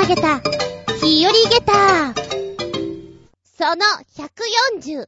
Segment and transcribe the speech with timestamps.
[0.00, 0.40] 投げた、
[1.02, 2.14] 日和ゲタ
[3.44, 3.84] その
[4.16, 5.06] 141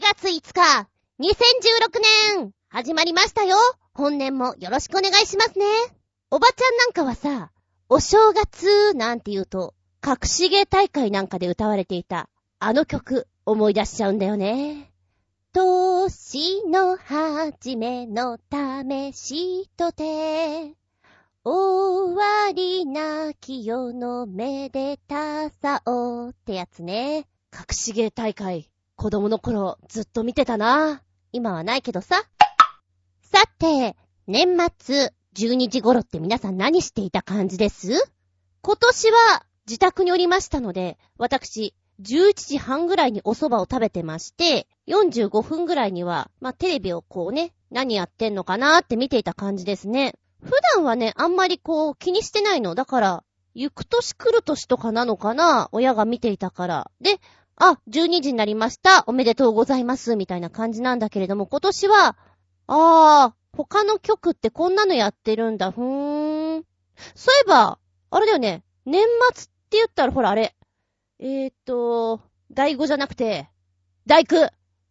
[0.00, 0.88] 月5日、
[1.20, 2.00] 2016
[2.38, 3.58] 年、始まりましたよ。
[3.92, 5.66] 本年もよろしくお願いしますね。
[6.30, 7.50] おばちゃんなんかはさ、
[7.90, 14.90] お正月なんて言うと、隠し芸大会なんかで歌われていた、あの曲、思い出しちゃうんだよね。
[15.52, 20.79] 年の初めの試しとて、
[21.42, 27.26] 終わりなき世のめでたさをってやつね。
[27.50, 31.02] 隠し芸大会、子供の頃ずっと見てたな。
[31.32, 32.24] 今はないけどさ。
[33.22, 34.48] さて、年
[34.78, 37.88] 末12時頃って皆さん何していた感じです？
[38.60, 50.16] 今年は自宅におりましたので、私、11時半ぐらいにお蕎麦を食べてまして、45分ぐらいには、まあ、テレビをこうね、何やってんのかなーって見ていた感じですね。
[50.42, 52.74] 普段はね、あんまりこう気にしてないの。
[52.74, 55.68] だから、行く年来る年とかなのかな？
[55.72, 56.90] 親が見ていたから。
[57.00, 57.20] で、
[57.56, 59.04] あ、12時になりました。
[59.06, 60.16] おめでとうございます。
[60.16, 62.16] みたいな感じなんだけれども、今年は、
[62.66, 65.72] あー、他の曲ってこんなのやってるんだ。
[65.72, 66.64] ふーん。
[67.14, 67.78] そういえば、
[68.10, 68.62] あれだよね。
[68.86, 70.56] 年末って言ったらほらあれ。
[71.18, 73.48] えーっと、大悟じゃなくて、
[74.06, 74.36] 大工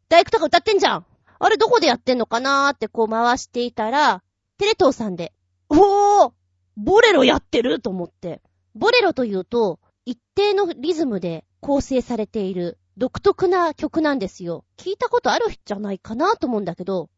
[0.10, 1.06] 大工とか歌ってんじゃん
[1.40, 4.22] あれどこでやってんのかなーってこう回していたら、
[4.58, 5.34] テレ東さんで、
[5.70, 6.32] おー
[6.78, 8.42] ボレロやってると思って。
[8.76, 14.66] ボレロというと、一定のリズムで構成されている独特な曲なんですよ。
[14.78, 17.10] 聞いたことあるじゃないかなと思うんだけど、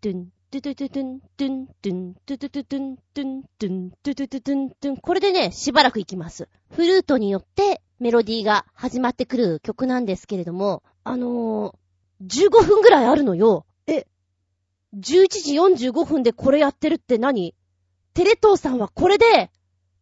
[0.00, 4.96] ドゥン、ドゥドゥドゥドゥン、ドゥン、ドゥン、ドゥドゥドゥドゥン、ドゥン、ドゥン、ドゥドゥドゥドゥン、ドゥン。
[4.96, 6.48] これでね、しばらく行きます。
[6.70, 13.66] フルートによってメロディーが始まってくる曲なんですけれども、あのー、15分ぐらいあるのよ。
[13.86, 14.06] え、
[14.96, 17.54] 11時45分でこれやってるって何？
[18.18, 19.48] テレ東さんはこれで、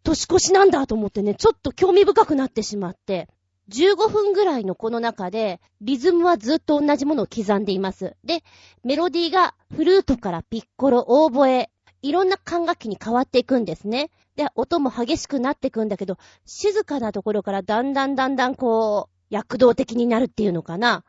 [0.03, 3.29] 年越しなんだと思ってね、ちょっと興味深くなってしまって、
[3.69, 8.17] 15分ぐらいのこの中で、リズムはずっと同じものを刻んでいます。
[8.25, 8.43] で、
[8.83, 11.69] メロディーがフルートからピッコロ、オーボエ、
[12.01, 14.11] いろんな管楽器に変わっていくんですね。
[14.35, 16.17] で、音も激しくなっていくんだけど、
[16.47, 21.05] 静かなところからだんだんだんだんこう、躍動的になるっていうのかな。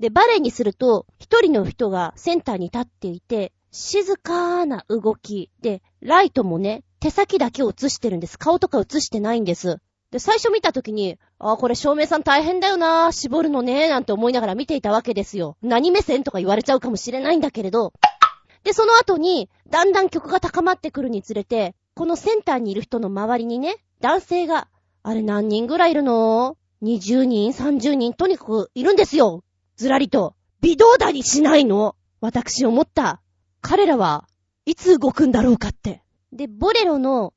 [0.00, 8.38] で、バレエにすると、一人の人がセンターに立っていて、静かな動きで、ライトもね、手先だけを映してるんです。
[8.38, 9.78] 顔とか映してないんです。
[10.10, 15.56] で、最初見た時に、ああ、これ照明さん大変だよな絞るのねなんて思いながら見ていたわけですよ。
[15.62, 17.92] 何目線とか言われちゃうかもしれないんだけれど。
[18.64, 24.68] で、その後に、だんだん曲が高まってくるにつれて、このセンターにいる人の周りにね、男性が、
[25.02, 29.44] あれ何人ぐらいいるの ?20 人 ?30 人とにかくいるんですよ。
[29.76, 30.34] ずらりと。
[30.60, 31.96] 微動だにしないの。
[32.20, 33.20] 私思った。
[33.60, 34.28] 彼らは
[34.66, 36.02] いつ動くんだろうかって。
[36.32, 37.32] で、ボレロの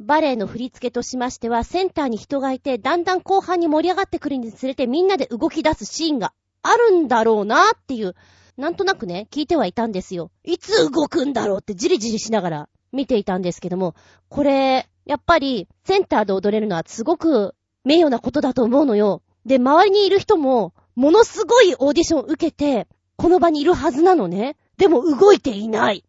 [0.00, 6.32] バレエの振り付けとしましては、センターに人がいて、だんだん後半に盛り上がってくるにつれてみんなで動き出すシーンが
[6.62, 8.14] あるんだろうなっていう、
[8.56, 10.30] なんとなくね、聞いてはいたんですよ。
[10.42, 13.94] いつ動くんだろうってじりじりしながら見ていたんですけども、
[14.30, 17.54] これ、やっぱり、センターで踊れるのはすごく
[17.84, 19.22] 名誉なことだと思うのよ。
[19.44, 24.56] で、周りにいる人も、ものすごいオーディションを受けて、この場にいるはずなのね。
[24.80, 26.04] でも動いていない。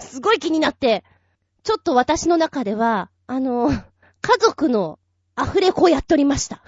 [0.00, 1.02] すごい気になって、
[1.62, 4.98] ちょっと私の中では、あの、家族の
[5.40, 6.60] 溢れ子をやっておりました。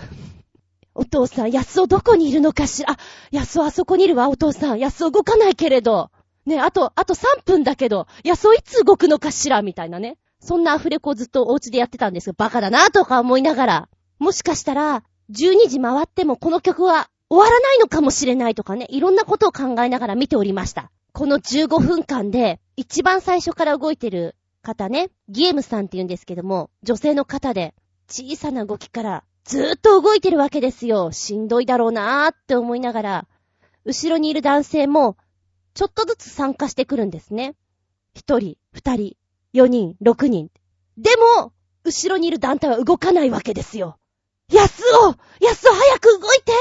[0.94, 2.92] お父さん、安尾どこにいるのかしら？
[2.92, 2.96] あ、
[3.30, 4.78] 安尾あそこにいるわ、お父さん。
[4.78, 6.10] 安尾動かないけれど。
[6.46, 9.60] ね、あと、あと3分だけど、安尾いつ動くのかしら？
[9.60, 10.16] みたいなね。
[10.40, 12.34] そんな溢れ子をずっとお家でやってたんですよ。
[12.38, 13.88] バカだなとか思いながら。
[14.18, 20.90] もしかしたら、12時回ってもこの曲は終わらないのかもしれないとかね、いろんなことを考えながら見ておりました。
[21.18, 27.74] この15分間で、一番最初から動いてる方ね、ギエムさんって言うんですけども、女性の方で、
[28.08, 31.10] 小さな動きからずーっと動いてるわけですよ。
[31.10, 33.26] しんどいだろうなーって思いながら、
[33.84, 35.16] 後ろにいる男性も、
[35.74, 37.56] ちょっとずつ参加してくるんですね。
[38.14, 39.16] 一人、二人、
[39.52, 40.52] 四人、六人。
[40.98, 41.10] で
[41.40, 43.98] も、後ろにいる団体は動かないわけですよ。
[44.52, 46.52] 安尾安尾早く動いて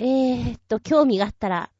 [0.00, 1.70] えーっと、興味があったら、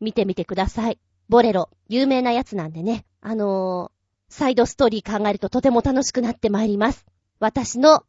[0.00, 0.98] 見てみてください。
[1.30, 3.04] ボレロ、有名なやつなんでね。
[3.20, 7.06] あのー、サイドストーリー考えるととても楽しくなってまいります。
[7.38, 8.02] 私の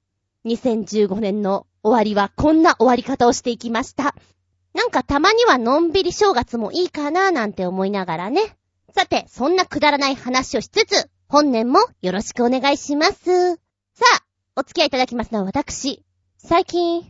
[0.45, 4.15] 2015年の終わりはこんな終わり方をしていきました。
[4.73, 8.41] なんかたまにはのんびり正月もいいかなーなんて思いながらね。
[8.95, 13.53] さて、そんなくだらない話をしつつ、本年もよろしくお願いします。
[13.53, 14.23] さあ、
[14.55, 16.03] お付き合いいただきますのは私。
[16.39, 17.05] 最近、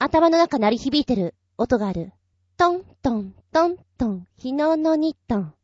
[0.00, 2.12] 頭の中鳴り響いてる音がある。
[2.56, 5.54] トントントントン、昨日のニットン。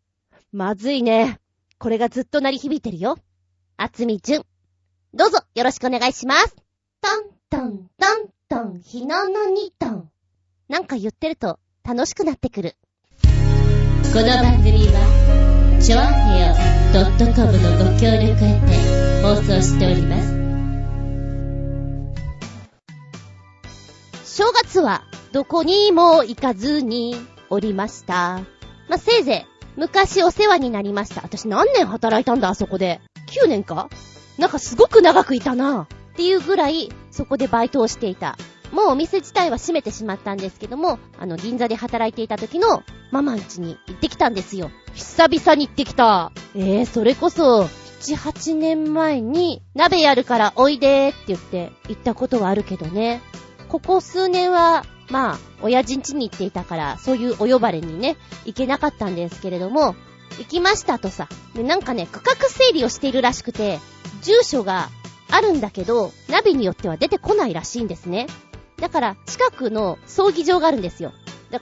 [0.53, 1.39] まずいね。
[1.79, 3.19] これがずっと鳴り響いてるよ。
[3.77, 4.43] あつみじゅん。
[5.15, 6.57] どうぞよろしくお願いします。
[7.01, 10.11] トントントントン、日ののにトン。
[10.69, 12.77] なんか言ってると楽しくなってくる。
[13.23, 13.29] こ
[14.21, 16.05] の番組は、ちょあ
[16.35, 16.55] へよ
[17.35, 20.38] .com のご協力へて放送しております。
[24.39, 25.03] 正月は
[25.33, 27.17] どこにも行かずに
[27.51, 28.39] おりました。
[28.89, 31.23] まあ、せいぜい昔お世話になりました。
[31.25, 33.01] 私何年働いたんだ、あそこで。
[33.43, 33.89] 9年か？
[34.39, 35.89] なんかすごく長くいたな。
[36.13, 38.39] っていうぐらい、そこでバイトをしていた。
[38.71, 44.71] もうお店自体は閉めてしまったんですけども、あの、銀座で働いていた時のママん家に行ってきたんですよ。
[44.95, 46.31] 久々に行ってきた。
[46.55, 53.21] えー、それこそ、7、8年前に、鍋やるからおいでーって言って行ったことはあるけどね。
[53.69, 59.95] ここ数年は、まあ、親父ん家に行っていたから、そういうお呼ばれにね、行けなかったんですけれども、
[60.39, 61.29] 行きましたとさ。
[61.55, 63.79] で、なんかね、区画整理をしているらしくて、
[64.23, 64.91] 住所が
[65.31, 68.27] あるんだけど、ナビによっては出てこないらしいんですね。
[68.77, 71.13] だから、近くの葬儀場があるんですよ。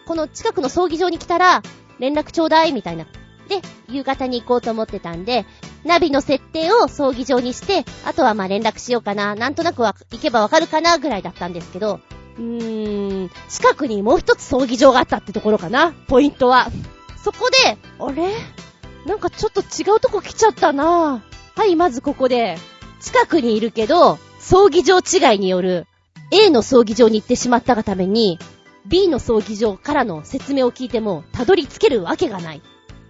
[0.06, 1.62] この近くの葬儀場に来たら、
[1.98, 3.06] 連絡ちょうだい、みたいな。
[3.48, 5.46] で、夕方に行こうと思ってたんで、
[5.84, 12.00] ナビの設定を葬儀場にして、あとはまあ連絡しようかな、なんとなくは行けばわかるかな、ぐらいだったんですけど、
[12.38, 16.68] うーん、近くにもう一つ葬儀場があったってところかな、ポイントは。
[17.22, 18.30] そこで、あれ？
[19.06, 21.22] なんかちょっと違うとこ来ちゃったな
[21.54, 22.58] はい、まずここで、
[23.00, 25.86] 近くにいるけど、葬儀場違いによる、
[26.32, 28.38] A の葬儀場に行ってしまったがために、
[28.84, 32.62] B の葬儀場からの説明を聞いても、たどり着けるわけがない。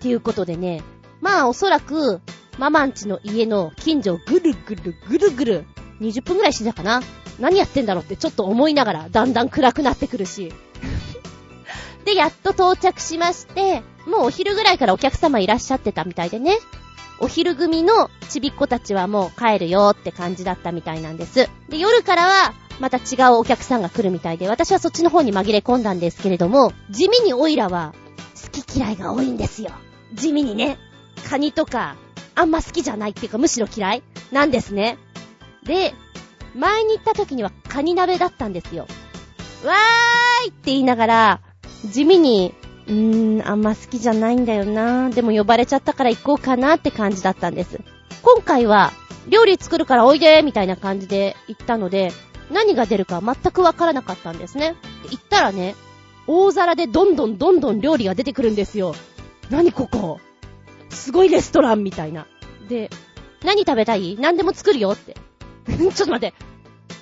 [0.07, 0.85] っていうことでね、
[1.21, 2.21] まあおそらく、
[2.59, 5.65] ママんちの家の近所をぐるぐるぐるぐる、
[6.01, 7.03] 20分ぐらいしてたかな
[7.41, 10.53] 何やってんだろうってちょっと思いながら、だんだん暗くなってくるし。
[12.07, 16.57] で、やっと到着しまして、もうお昼ぐらいからお客様いらっしゃってたみたいでね。
[17.19, 21.51] お昼組のちびっ子たちはもう帰るよって感じだったみたいなんです。
[21.69, 27.93] で、夜からは、また違うお客さんが来るみたいで、私はそっちの方に紛れ込んだんですけれども、地味にオイラは、
[28.41, 29.71] 好き嫌いが多いんですよ。
[30.15, 30.79] 地味にね。
[31.29, 31.97] カニとか、
[32.35, 34.99] あんま好きじゃないっていうか、むしろ嫌いなんですね。
[35.65, 35.95] で、
[36.55, 38.87] 前に行った時にはカニ鍋だったんですよ。
[39.65, 41.41] わーいって言いながら、
[41.85, 42.55] 地味に、
[42.87, 47.81] うーん、あんま好きじゃないんだよなでも呼ばれちゃったから行こうかなって感じだったんです。
[48.23, 48.93] 今回は、
[49.29, 52.13] 料理作るからおいでみたいな感じで行ったので、
[52.51, 54.77] 何が出るか全くわからなかったんですね。
[55.11, 55.75] 行ったらね、
[56.27, 58.95] 大皿でどんどんどんどん料理が出てくるんですよ。
[59.51, 60.21] 何ここ？
[60.91, 62.27] すごいレストランみたいな。
[62.69, 62.91] で、
[63.45, 64.17] 何食べたい？
[64.19, 65.17] 何でも作るよって。
[65.67, 66.35] ちょっと待って。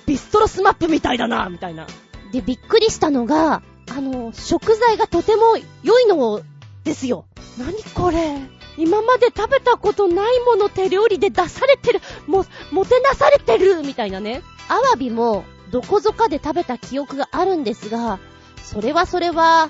[0.05, 1.87] ビストロ SMAP みたいだなみたいな。
[2.31, 6.41] で、びっくりしたのが、あの、食材がとても良いの
[6.83, 7.25] ですよ。
[7.57, 8.37] 何これ？
[8.77, 12.01] 今まで食べたことないもの手料理で出されてる。
[12.27, 14.41] も、もてなされてるみたいなね。
[14.67, 18.19] アワビも、どこぞかで食べた記憶があるんですが、
[18.61, 19.69] それはそれは、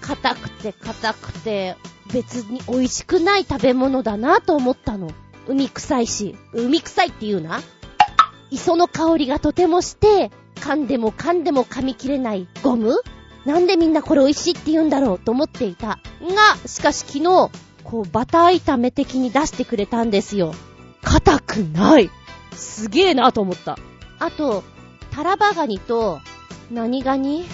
[0.00, 1.76] 硬くて硬くて、
[2.12, 5.10] 別に美味しくない食べ物だなと思ったの。
[5.46, 7.60] 海臭いし、海臭いって言うな
[8.50, 12.96] 磯の香りがとてもして、噛んでも噛んでも噛み切れないゴム
[13.44, 15.98] なんでみんなこれ美味しいって言うんだろうと思っていた。
[16.22, 17.50] が、しかし昨日、
[17.82, 20.54] こうバター炒め的に出してくれたんですよ。
[21.02, 22.10] 硬くない。
[22.52, 23.76] すげえなと思った。
[24.18, 24.64] あと、
[25.10, 26.20] タラバガニと、
[26.70, 27.44] 何ガニ？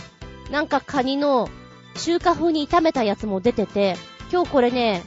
[0.52, 1.49] なんかカニの
[1.97, 3.97] 中華風に炒めたやつも出てて、
[4.32, 5.02] 今日これね、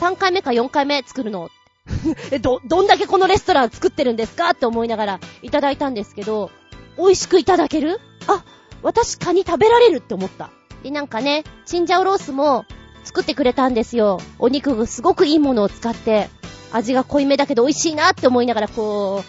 [0.00, 1.50] 3回目か4回目作るの。
[2.32, 6.50] え、ど、どんだけこのレストラン作ってるんですかって思いながらいただいたんですけど、
[6.96, 8.00] 美味しくいただける？
[8.26, 8.42] あ、
[8.82, 10.50] 私カニ食べられるって思った。
[10.82, 12.64] で、なんかね、チンジャオロースも
[13.04, 14.20] 作ってくれたんですよ。
[14.38, 16.28] お肉がすごくいいものを使って、
[16.72, 19.22] 味が濃いめだけど美味しいなって思いながらこ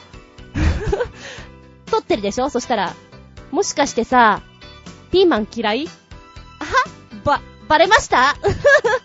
[1.87, 2.49] う、 撮ってるでしょ？
[2.49, 2.93] そしたら、
[3.51, 4.41] もしかしてさ、
[5.11, 5.87] ピーマン嫌い？
[6.59, 6.71] あは？
[7.23, 8.35] ば、バレました？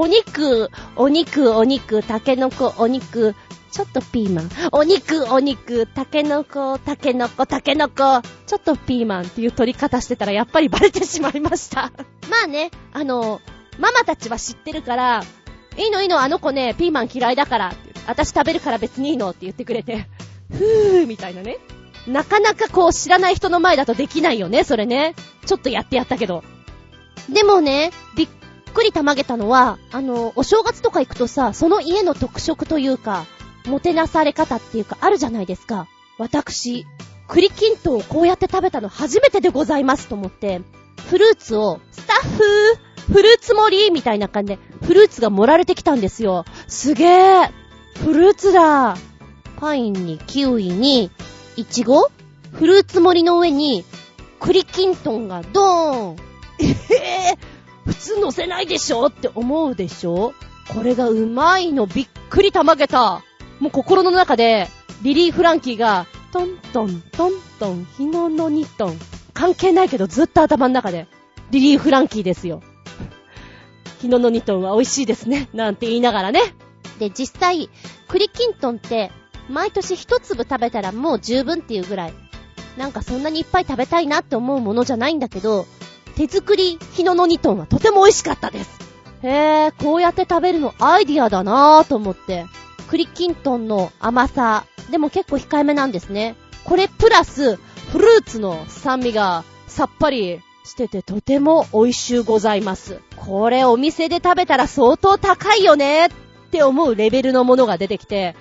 [0.00, 3.34] お肉、お肉、お肉、タケノコ、お肉、
[3.72, 4.50] ちょっとピーマン。
[4.70, 11.90] お肉、お肉、タケノコ、タケノコ、タケノコ、ちょっとピーマンっていう取り方してたらやっぱりバレてしまいました。
[12.30, 13.40] まあね、あの、
[13.80, 15.24] ママたちは知ってるから、
[15.76, 17.74] いいのいいの、あの子ね、ピーマン嫌いだから
[18.06, 20.06] 私食べるから別にいいのって言ってくれて、
[20.48, 21.58] ふーみたいなね。
[22.06, 25.16] なかなかこう知らない人の前だとできないよね、それね。
[25.44, 26.44] ちょっとやってやったけど。
[27.28, 28.28] でもね、びっ
[28.68, 33.26] くりたまげたのは、あの、お正月とか行くとさ、その家の特色というか、
[33.66, 35.86] もてなされ方っていうかあるじゃないですか。
[36.18, 36.86] 私、
[37.28, 40.62] 栗きんとんをこうやって食べたの初めてでございますと思って、
[41.08, 46.44] フルーツを、スタッフフルーツ盛りみたいな感じで、フルーツが盛られてきたんですよ。
[46.66, 47.50] すげー
[48.04, 48.96] フルーツだ
[49.58, 51.10] パインにキウイに、
[51.56, 52.10] いちご
[52.52, 53.84] フルーツ盛りの上に、
[54.40, 56.16] 栗きんとんがドーン。
[56.60, 57.38] えぇ、ー、
[57.88, 60.34] 普通乗せないでしょって思うでしょ？
[60.68, 63.22] これがうまいのびっくりたまげた。
[63.60, 64.68] もう心の中で、
[65.02, 68.98] リリー・フランキーが、トントントントン、日ののにトン。
[69.32, 71.06] 関係ないけどずっと頭の中で、
[71.50, 72.62] リリー・フランキーですよ。
[74.02, 75.48] 日ののにトンは美味しいですね。
[75.54, 76.42] なんて言いながらね。
[76.98, 77.70] で、実際、
[78.06, 79.10] 栗きんとんって、
[79.48, 82.14] 毎年一粒食べたらもう十分っていうぐらい、
[82.76, 85.66] なんかそんなにいっぱい食べたいなって思うものじゃないんだけど、
[86.18, 88.80] 手作り日ののにトンはとても美味しかったです。
[89.22, 92.44] へえ、こうやって食べるのアイディアだなぁと思って。
[92.90, 96.34] 栗きんとんの甘さ、でも結構控えめなんですね。
[96.64, 102.98] これプラス、フルーツの酸味がさっぱりしててとても美味しゅうございます。
[103.14, 106.10] これお店で食べたら相当高いよねっ
[106.50, 108.34] て思うレベルのものが出てきて、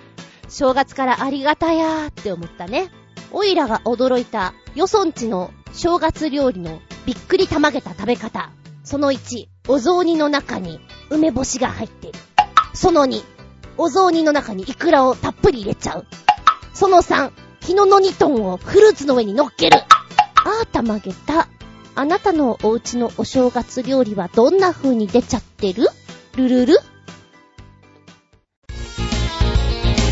[0.49, 2.89] 正月からありがたやーって思ったね。
[3.31, 8.51] おいらが驚いた、よそんちの正月料理のびっくりたまげた食べ方。
[8.83, 12.13] その1、お雑煮の中に梅干しが入ってる。
[12.73, 13.23] その2、
[13.77, 16.05] お雑煮の中にイクラをたっぷり入れちゃう。
[16.73, 19.77] その3、日ののにトンをフルーツの上に乗っける。
[19.77, 21.47] あーたまげた。
[21.95, 25.87] あなたのお家のお正月料理はどんな風に出ちゃってる？
[26.35, 26.73] ルルル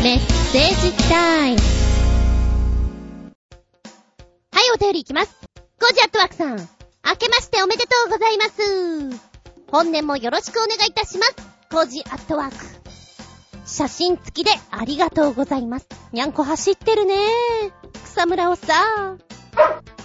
[0.02, 1.60] メッセージタイム。
[4.50, 5.36] はい、お便りいきます。
[5.78, 6.75] ゴジアットワークさん。
[7.06, 9.20] 明けましておめでとうございます。
[9.70, 11.36] 本年もよろしくお願いいたします。
[11.70, 12.56] コージアットワーク。
[13.64, 15.86] 写真付きでありがとうございます。
[16.12, 17.14] にゃんこ走ってるね
[18.04, 19.16] 草むらをさ。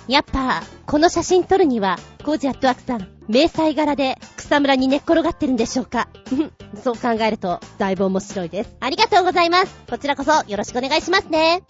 [0.07, 6.07] やっぱ、この写真撮るには、コージアットワークさん、迷彩柄で草むらに寝っ転がってるんでしょうか
[6.83, 8.75] そう考えると、だいぶ面白いです。
[8.79, 9.75] ありがとうございます。
[9.89, 11.63] こちらこそよろしくお願いしますね。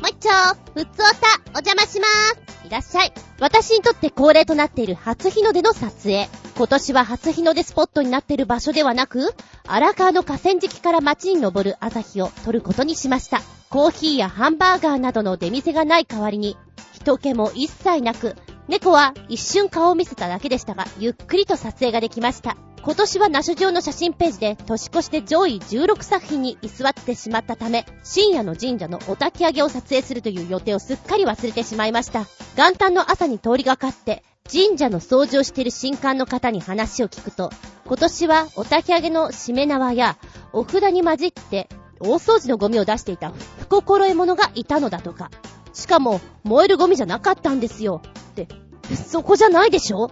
[0.00, 0.30] もう一丁、
[0.72, 2.66] ふつおた、お邪魔しまーす。
[2.66, 3.12] いらっしゃい。
[3.38, 6.26] 私にとって恒例となっている初日の出の撮影。
[6.56, 9.34] 今年は初日の出スポットになっている場所ではなく、
[9.66, 13.42] 荒川の河川敷から街に登る朝日を撮ることにしました。
[13.68, 16.56] コーヒーやハンバーガーなどの出店がない代わりに、
[16.94, 18.36] 人気も一切なく、
[18.68, 22.56] 猫は一瞬顔を見せただけでしたが、ゆっくりと撮影ができました。
[22.82, 32.26] 今年はナショ上の写真ページで年越しで上位16作品に居座ってしまったため、深夜の神社のお焚き上げを撮影するという予定をすっかり忘れてしまいました。
[32.56, 37.50] 元旦の朝に通りがかって、神社の掃除をしている新刊の方に話を聞くと、
[37.84, 40.16] 今年はお焚き上げのしめ縄や
[40.54, 41.68] お札に混じって
[42.00, 45.30] 大掃除のゴミを出していた不心得者がいたのだとか。
[45.74, 48.00] しかも、燃えるゴミじゃなかったんですよ。
[48.30, 48.48] って、
[48.96, 50.10] そこじゃないでしょ？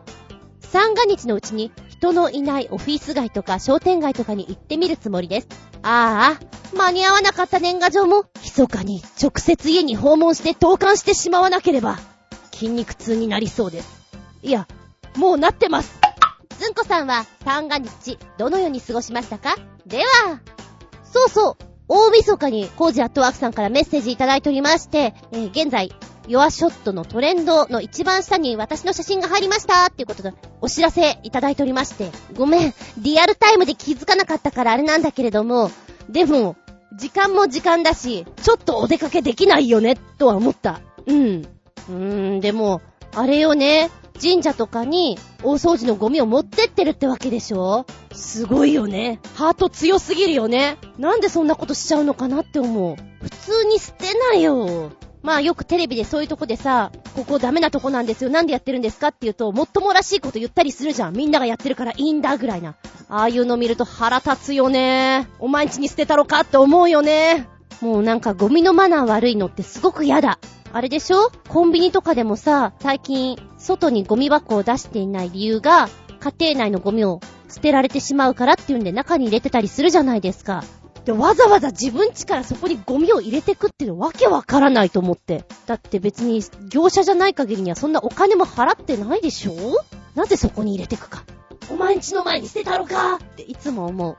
[0.60, 5.48] 三が日のうちに人のいないオフィス街とか商店街とかに行ってみるつもりです。
[5.82, 11.98] ああ、間に合わなかった年賀状も、密かに直接家に訪問して投函してしまわなければ、
[12.52, 13.88] 筋肉痛になりそうです。
[14.42, 14.68] いや、
[15.16, 15.98] もうなってます。
[16.56, 19.56] ずんこさんは三が日、どのように過ごしましたか？
[19.84, 20.04] では、
[21.02, 21.56] そうそう、
[21.88, 25.92] 大晦日にコージアットワークさんからメッセージいただいておりまして、えー、現在、
[26.28, 35.70] ヨアショットのトレンドの一番下に私の写真が入りましたっていうことでお知らせいただいておりまして、ごめん、リアルタイムで気づかなかったからあれなんだけれども、
[36.08, 36.56] でも、
[36.96, 40.80] 時間も時間だし、ちょっとお出かけできないよね、とは思った。
[41.06, 41.46] うん。
[41.88, 42.82] うーん、でも、
[43.14, 49.20] あれよね、神社とかに大掃除のゴミを持ってってるってわけでしょすごいよね。
[49.34, 50.76] ハート強すぎるよね。
[50.98, 52.96] なんでそんなことしちゃうのかなって思う。
[53.22, 54.90] 普通に捨てなよ。
[55.22, 58.30] まあよくテレビでそういうとこでさ、ここダメなとこなんですよ。
[58.30, 61.16] なんでやってるんですかって言うと、もっともらしいこと言ったりするじゃん。
[61.16, 62.76] みんながやってるからいいんだぐらいな。
[63.08, 65.28] ああいうの見ると腹立つよね。
[65.38, 67.48] お前んちに捨てたろかって思うよね。
[67.80, 70.38] もうなんかゴミのマナー悪いのってすごく嫌だ。
[70.72, 71.32] あれでしょ？
[71.48, 75.88] コンビニとかでもさ、最近、外にゴミ箱を出していない理由が、
[76.20, 80.64] 家庭内のゴミを捨てられてしまうからっていうんで中に入れてたりするじゃないですか。
[81.08, 85.46] で、わざわざ自分家からそこにゴミを入れてくっていうのわけわからないと思って。
[85.64, 89.54] だって別に業者じゃない限りにはそんなお金も払ってないでしょ？
[90.14, 91.24] なぜそこに入れてくか。
[91.70, 93.14] お前んちの前に捨てたろか？
[93.14, 94.18] っていつも思う。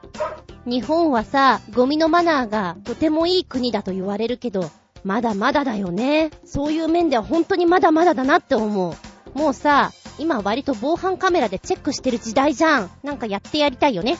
[0.67, 4.71] 日本はさ、ゴミのマナーがとてもいい国だと言われるけど、
[5.03, 6.31] まだまだだよね。
[6.43, 9.37] そういう面では本当にまだまだだなって思う。
[9.37, 12.89] もうさ、今割と防犯カメラでチェックしてる時代じゃん。
[13.03, 14.17] なんかやってやりたいよね。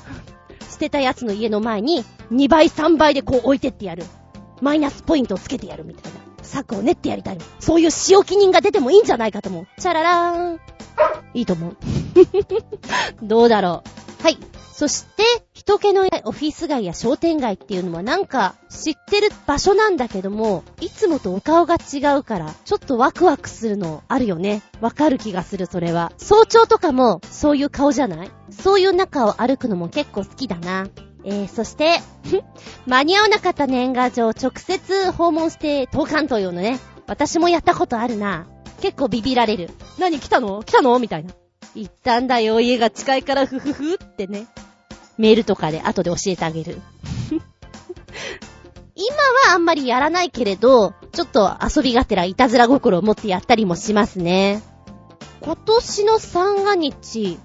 [0.80, 4.06] 捨てたやつの家の前に2倍3倍でこう置いてってやる。
[4.62, 6.20] マイナスポイントをつけてやるみたいな。
[6.42, 7.38] 策を練ってやりたい。
[7.60, 9.68] そういう仕置き人が出てもいいんじゃないかと思う。
[9.78, 10.60] チャララーン。
[11.34, 11.78] いいと思う。
[13.22, 13.84] どうだろ
[14.22, 14.24] う。
[14.24, 14.38] はい。
[14.72, 15.24] そして、
[15.60, 24.62] 人気のオフィス街や商店街っていうのはなんか知ってる場所なんだけども、いつもとお顔が違うから、ちょっとワクワクするのあるよね。
[24.80, 26.14] わかる気がする、それは。
[26.18, 28.32] 早朝とかもそういう顔じゃない？
[28.52, 30.88] そういう中を歩くのも結構好きだな。
[31.26, 32.00] えー、そして、
[32.88, 36.80] 間に合わなかった年賀状直接訪問して投函というのね。
[37.06, 38.48] 私もやったことあるな。
[38.80, 39.72] 結構ビビられる。
[39.98, 40.20] 何？
[40.22, 40.64] 来たの？
[40.64, 40.98] 来たの？
[41.00, 41.34] みたいな。
[41.76, 44.48] 行ったんだよ、家が近いからふふふってね。
[45.20, 46.82] メールとかで後で教えてあげる。
[48.96, 49.16] 今
[49.50, 54.64] はあんまりやらないけれど、ちょっと遊びがてらいたずら心を持ってやったりもしますね。
[55.42, 57.38] 今年の三が日、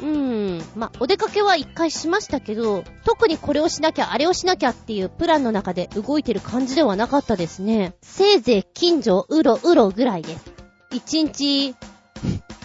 [0.00, 7.94] うーん、まお出かけは一回しましたけど、特にこれをしなきゃ、あれをしなきゃっていうプランの中で動いてる感じではなかったですね。
[8.00, 10.52] せいぜい近所うろうろぐらいです。
[10.92, 11.74] 一日、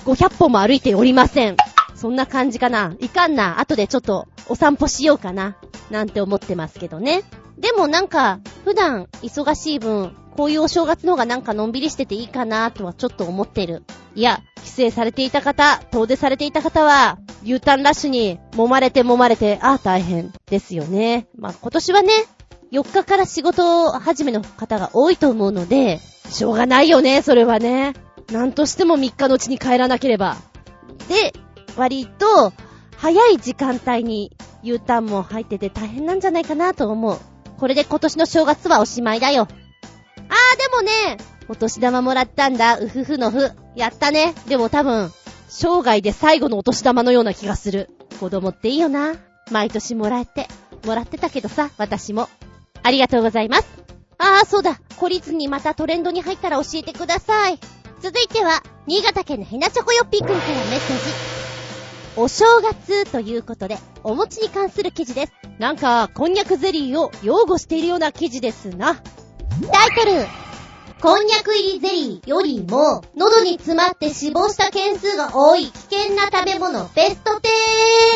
[0.05, 1.57] 500歩も歩いておりません。
[2.03, 2.98] そんな感じかな。
[3.00, 3.62] いかんな。
[3.62, 5.55] 後でちょっとお散歩しようかな。
[5.89, 7.24] なんて思ってますけどね。
[7.57, 13.83] でもなんか、普段忙しい分、こういうお正月の方がなんかのんびりしてていいかなとはちょっと思ってる。
[14.15, 21.29] いや、帰省されていた方、遠出されていた方は、U ターンラッシュに揉まれて揉まれて、ああ大変ですよね。
[21.38, 22.12] まあ今年はね、
[22.74, 27.93] 4日から仕事を始めの方が多いと思うので、しょうがないよね、それはね。
[28.29, 30.36] なんとしても3日のうちに帰らなければ。
[31.07, 31.33] で、
[31.75, 32.53] 割と、
[32.98, 37.20] 早い時間帯に U ターンも入ってて大変なんじゃないかなと思う。
[37.58, 39.44] これで今年の正月はおしまいだよ。
[39.44, 41.18] あーでもね、
[41.50, 43.51] お年玉もらったんだ、うふふのふ。
[43.75, 44.34] やったね。
[44.48, 45.12] でも多分、
[45.50, 47.89] 生涯で最後のお年玉のような気がする。
[48.20, 49.15] 子供っていいよな。
[49.51, 50.48] 毎年もらえて。
[50.86, 52.30] もらってたけどさ、私も。
[52.82, 53.68] ありがとうございます。
[54.18, 54.80] あー、そうだ。
[54.98, 57.60] 懲りずにまたトレンドに入ったら教えてください。
[58.01, 61.43] 続いては、新潟県のヘナチョコヨッピーくんからメッセージ。
[62.15, 65.34] お正月ということで、お餅に関する記事です。
[65.58, 68.96] なんか、こんにゃくゼリーを擁護しているような記事ですな。
[68.96, 70.25] タイトル
[71.01, 77.31] こんにゃく入りゼリーよりも、喉に詰まって死亡した件数が多い危険な食べ物ベスト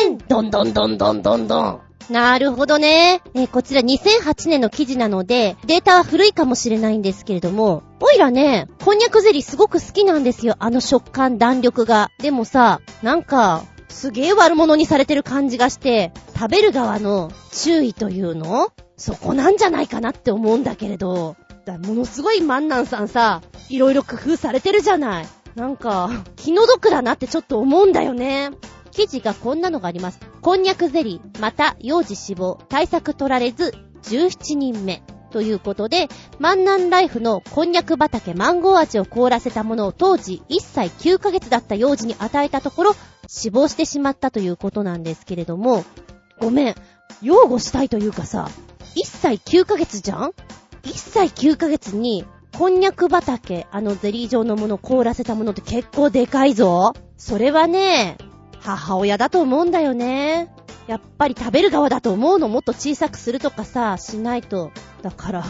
[0.06, 0.26] 10!
[0.28, 1.80] どんどんどんどんどんどん。
[2.08, 3.20] なるほどね。
[3.34, 10.54] えー、こちら2008年の記事なので、データは古いかもしれないんですけれども、おいらね、こんにゃくゼリーすごく好きなんですよ。
[10.58, 12.10] あの食感、弾力が。
[12.18, 18.72] でもさ、なんか、すげえ悪者にされてる感じがして、食べる側の注意というの？
[18.96, 25.26] そこなんじゃないかなって思うんだけれど、だものすごい万南さんさ、いろいろ工夫されてるじゃない。
[25.54, 28.50] なんか、気の毒だなってちょっと思うんだよね。
[28.90, 30.20] 記事がこんなのがあります。
[30.40, 33.74] こんにゃくゼリー、また幼児死亡、対策取られず、
[34.04, 35.02] 17人目。
[35.30, 45.84] ということで、万南ライフのこんにゃく畑マンゴー味を凍らせたものを当時1歳9ヶ月だった幼児に与えたところ、死亡してしまったということなんですけれども、
[46.40, 46.74] ごめん、
[47.22, 48.48] 擁護したいというかさ、
[48.96, 50.30] 1歳9ヶ月じゃん
[50.82, 52.24] ?1 歳9ヶ月に、
[52.56, 56.92] こんにゃく畑、あのゼリー状のものを凍らせたものって結構でかいぞ。
[57.16, 58.16] それはね、
[58.60, 60.52] 母親だと思うんだよね。
[60.88, 64.72] やっぱり食べる側だと思うのもっと小さくするとかさ、しないと。
[65.02, 65.44] だから、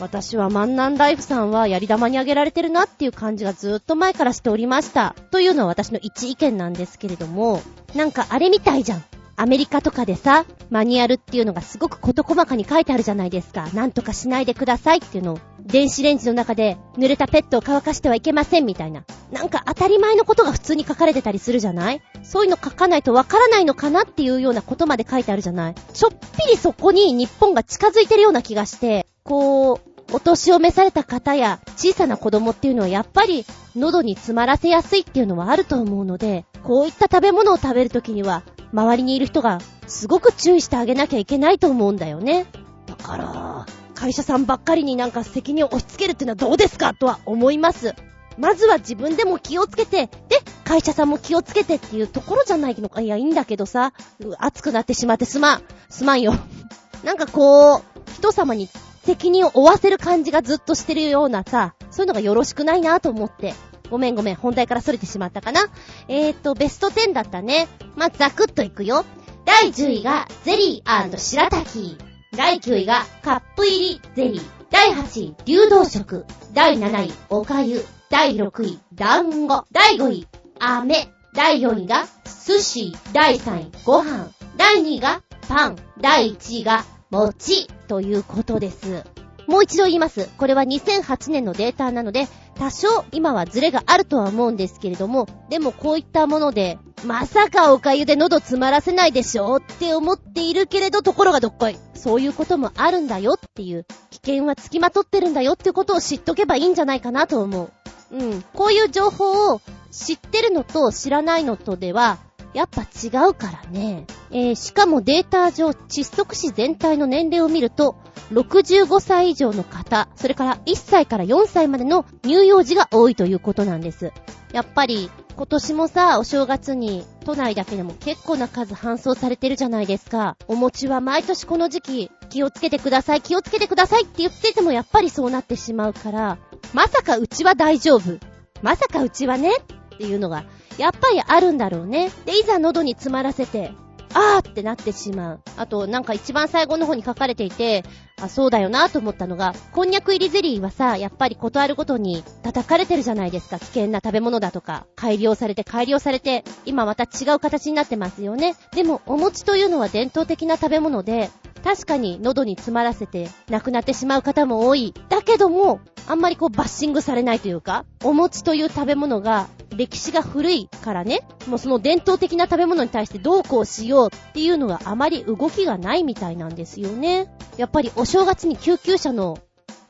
[0.00, 5.16] 私は万南ライフさんはやり玉にあげられてるなっていう感じがずっと前からしておりました。
[5.32, 7.60] というのは私の一意見なんですけれども、
[7.96, 9.04] なんかあれみたいじゃん。
[9.36, 13.68] アメリカとかでさ、マニュアルっていうのがすごく事細かに書いてあるじゃないですか。
[13.74, 15.38] なんとかしないでくださいっていうのを。
[15.70, 19.04] 電子レンジの中で濡れたペットを乾かしてはいけませんみたいな。
[19.30, 22.02] なんか当たり前のことが普通に書かれてたりするじゃない？
[22.22, 25.74] そういうの書かないとわからないのかなっていうようなことまで書いてあるじゃない？
[25.74, 29.80] ちょっぴりそこに日本が近づいてるような気がして、こう、
[30.12, 33.44] お年を召された方や小さな子供っていうのはやっぱり
[33.76, 42.46] 喉に詰まらせやすいっていうのはあると思うので、こういった食べ物を食べるときには周りにいる人がすごく注意してあげなきゃいけないと思うんだよね。
[42.86, 43.66] だから、
[44.00, 46.94] 会社さんばっかりになんか責任を押し付けるっていうのはどうですか？
[46.94, 47.94] とは思います。
[48.38, 53.02] まずは自分でも気をつけて、で、会社さんも気をつけてっていうところじゃないのか。
[53.02, 53.92] いや、いいんだけどさ、
[54.38, 55.62] 熱くなってしまってすまん。
[55.90, 56.32] すまんよ。
[57.04, 57.82] なんかこう、
[58.16, 58.70] 人様に
[59.04, 63.54] 責任を負わせる感じがずっとしてるようなさ、そういうのがよろしくないなと思って。
[63.90, 65.60] ごめんごめん、本題から逸れてしまったかな。
[66.08, 67.68] えーと、ベスト10だったね。
[67.96, 69.04] まあ、ざくっといくよ。
[69.44, 72.09] 第10位が、ゼリー白滝。
[72.36, 74.42] 第9位が、カップ入りゼリー。
[74.70, 76.24] 第8位、流動食。
[76.52, 77.84] 第7位、おかゆ。
[78.08, 79.64] 第6位、団子。
[79.72, 80.28] 第5位、
[80.60, 81.08] 飴。
[81.34, 82.06] 第4位が、
[82.46, 82.96] 寿司。
[83.12, 84.28] 第3位、ご飯。
[84.56, 85.76] 第2位が、パン。
[86.00, 87.66] 第1位が、餅。
[87.88, 89.04] ということです。
[89.48, 90.28] もう一度言います。
[90.38, 92.28] これは2008年のデータなので、
[92.60, 101.78] 多少今はズレがあるとは思うんですけれども、でもこういったもので、まさかおかゆで喉詰まらせないでしょって思っているけれど、ところがどっこい。
[101.94, 107.70] そういうこともあるんだよっていう、危険は付きまとってるんだよってことを知っとけばいいんじゃないかなと思
[108.10, 108.14] う。
[108.14, 108.42] うん。
[108.52, 112.18] こういう情報を知ってるのと知らないのとでは、
[112.52, 114.06] やっぱ違うからね。
[114.30, 117.96] えー、しかもデータ上、窒息死全体の年齢を見ると、
[118.32, 124.12] 65歳以上の方、それから1歳から4歳までの乳幼児が多いということなんです。
[124.52, 130.36] やっぱり、今年もさ、お正月に都内だけでも結構な数搬送されてるじゃないですか。
[130.48, 136.38] お餅は毎年この時期気をつけてください、気をつけてくださいって言っててもやっぱりそうなってしまうから、
[136.74, 138.18] まさかうちは大丈夫。
[138.62, 139.50] まさかうちはね
[139.94, 140.44] っていうのが
[140.78, 142.10] やっぱりあるんだろうね。
[142.24, 143.72] で、いざ喉に詰まらせて、
[144.12, 145.40] あーってなってしまう。
[145.56, 147.84] あと、なんか一番最後の方に書かれていて、
[148.20, 153.58] あ、そうだよなと思ったのが、こんにゃく入りゼリーはさ、やっぱりことあるごとに叩かれてるじゃないですか。
[153.58, 158.56] 危険な食べ物だとか、改良されて改良されて、今また違う形になってますよね。
[158.72, 161.30] でも、お餅というのは伝統的な食べ物で、
[161.62, 164.94] 確かに喉に詰まらせて亡くなってしまう方も多い。
[165.08, 177.28] だけども、あんまりこうバッシングされないというか、お餅という食べ物が歴史が古いからね、もうその伝統的な食べ物に対してどうこうしようっていうのがあまり動きがないみたいなんですよね。
[177.56, 179.38] やっぱりお正月に救急車の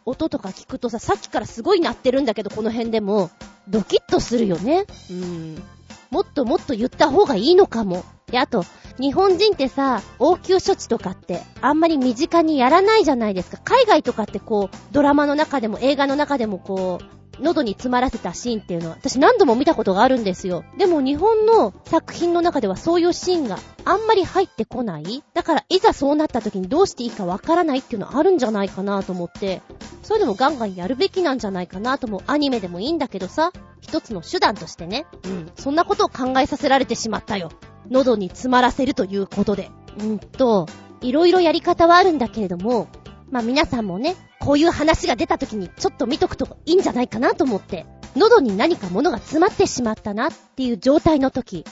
[0.04, 3.30] 音とか聞くとさ、さっきからすごい鳴ってるんだけど、この辺でも、
[3.68, 4.86] ドキッとするよね。
[5.10, 5.62] うん。
[6.10, 8.04] もっともっと言った方がいいのかも。
[8.26, 8.64] で、あと、
[8.98, 13.58] 日本人ってさ、応急処置とかってあんまり身近にやらないじゃないですか。
[13.64, 20.64] 海外とかってこう、ドラマの中でも映画の中でもこう、喉に詰まらせたシーンっていうのは、私何度も見たことがあるんですよ。
[20.78, 29.62] でも日本の作品の中ではそういうシーンがあんまり入ってこないだからいざそうなった時にどうしていいかわからないっていうのはあるんじゃないかなと思って、
[30.02, 32.20] そういうのもガンガンやるべきなんじゃないかなと思う。
[32.26, 35.06] アニメでもいいんだけどさ、一つの手段としてね。
[35.24, 35.50] うん。
[35.56, 37.50] そんなことを考えさせられてしまったよ。
[37.90, 39.70] 喉に詰まらせるということで。
[39.98, 40.66] うんと、
[41.00, 42.88] いろいろやり方はあるんだけれども、
[43.30, 51.64] まあ皆さんもね、こういう話が出た時にちょっと見とくといいんじゃないかなと思って、喉に何か物が詰まってしまったなっていう状態の時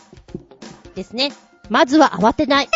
[0.94, 1.33] ですね。
[1.68, 2.68] まずは慌てない。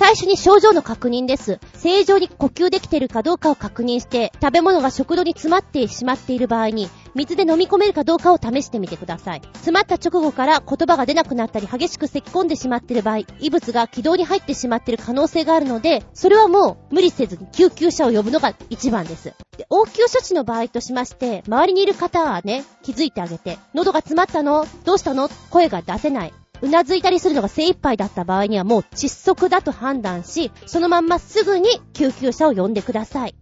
[0.00, 1.60] 最初に症状の確認です。
[1.74, 9.42] 正常に呼吸できているかどうかを確認して、食べ物が食道に詰まってしまっている場合に、水で飲み込めるかどうかを試してみてください。
[9.54, 19.32] 詰まった直後から言葉が出なくなったり激しく咳き込んでしまっている場合、異物が気道に入ってしまっている可能性があるので、それはもう無理せずに救急車を呼ぶのが一番です。
[19.56, 24.66] で、応急処置の場合としまして、周りにいる方はね、気づいてあげて、喉が詰まったの？
[24.84, 25.28] どうしたの？
[25.50, 26.32] 声が出せない。
[26.62, 33.34] うなずいたりするのが精一杯だった場合にはもう窒息だと判断し、そのまんますぐに救急車を呼んでください。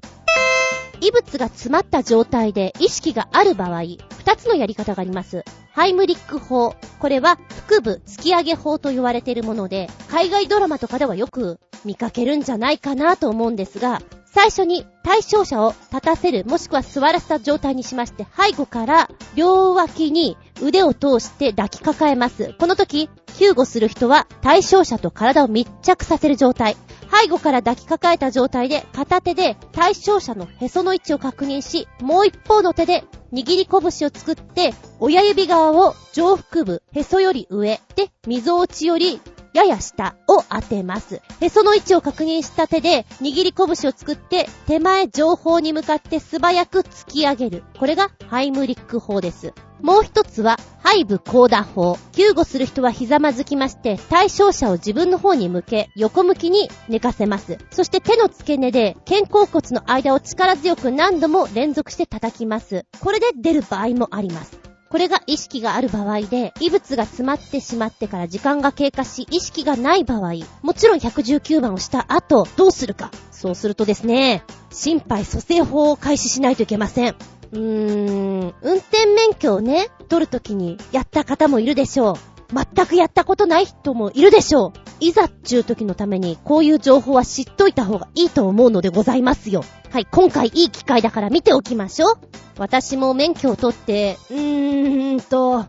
[1.00, 5.44] 異物が詰まった状態で意識がある場合、二つのやり方があります。
[5.72, 6.74] ハイムリック法。
[6.98, 14.02] これは腹部突き上げ法と言われているもので、海外ドラマとかではよく見かけるんじゃないかなと思うんですが、
[14.34, 22.54] 最初に対象者を立たせる、もしくは座らせた状態にしまして、背後から両脇に腕を通して抱きかかえます。
[22.58, 23.08] この時、
[23.38, 26.76] 救護する人は対象者と体を密着させる状態。
[27.10, 39.20] 背後から抱きかかえた状態で片手で対象者のへその位置を確認し、もう一方の手で握り拳を作って、親指側を上腹部、へそより上で、溝落ちより
[39.54, 41.20] やや下を当てます。
[41.40, 47.64] へその位置を確認した手で握り拳を作って手前上方に向かって素早く突き上げる。
[47.78, 49.52] これがハイムリック法です。
[49.80, 51.98] もう一つは、背部高打法。
[52.12, 57.58] 救護する人はひざまずきまして、対象者を自分の方に向け、横向きに寝かせます。
[57.70, 62.86] そして手の付け根で、肩甲骨の間を力強く何度も連続して叩きます。
[63.00, 64.58] これで出る場合もあります。
[64.90, 73.10] これが意識がある場合で、異物が詰まってしまってから時間が経過し、意識がない場合、もちろん119番をした後、どうするか。
[73.30, 77.16] そうするとですね、心肺蘇生法を開始しないといけません。
[77.52, 82.16] うーん、運転免許をね、取るときにやった方もいるでしょう。
[82.50, 84.72] 全くやったことない人もいるでしょう。
[85.00, 89.64] いざっちゅう時のために、こういう情報は知っといた方がいいと思うのでございますよ。
[89.90, 92.18] はい、今回いい機会だから見ておきましょう。
[92.58, 95.66] 私も免許を取って、うーんと、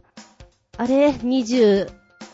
[0.77, 1.89] あれ ?20、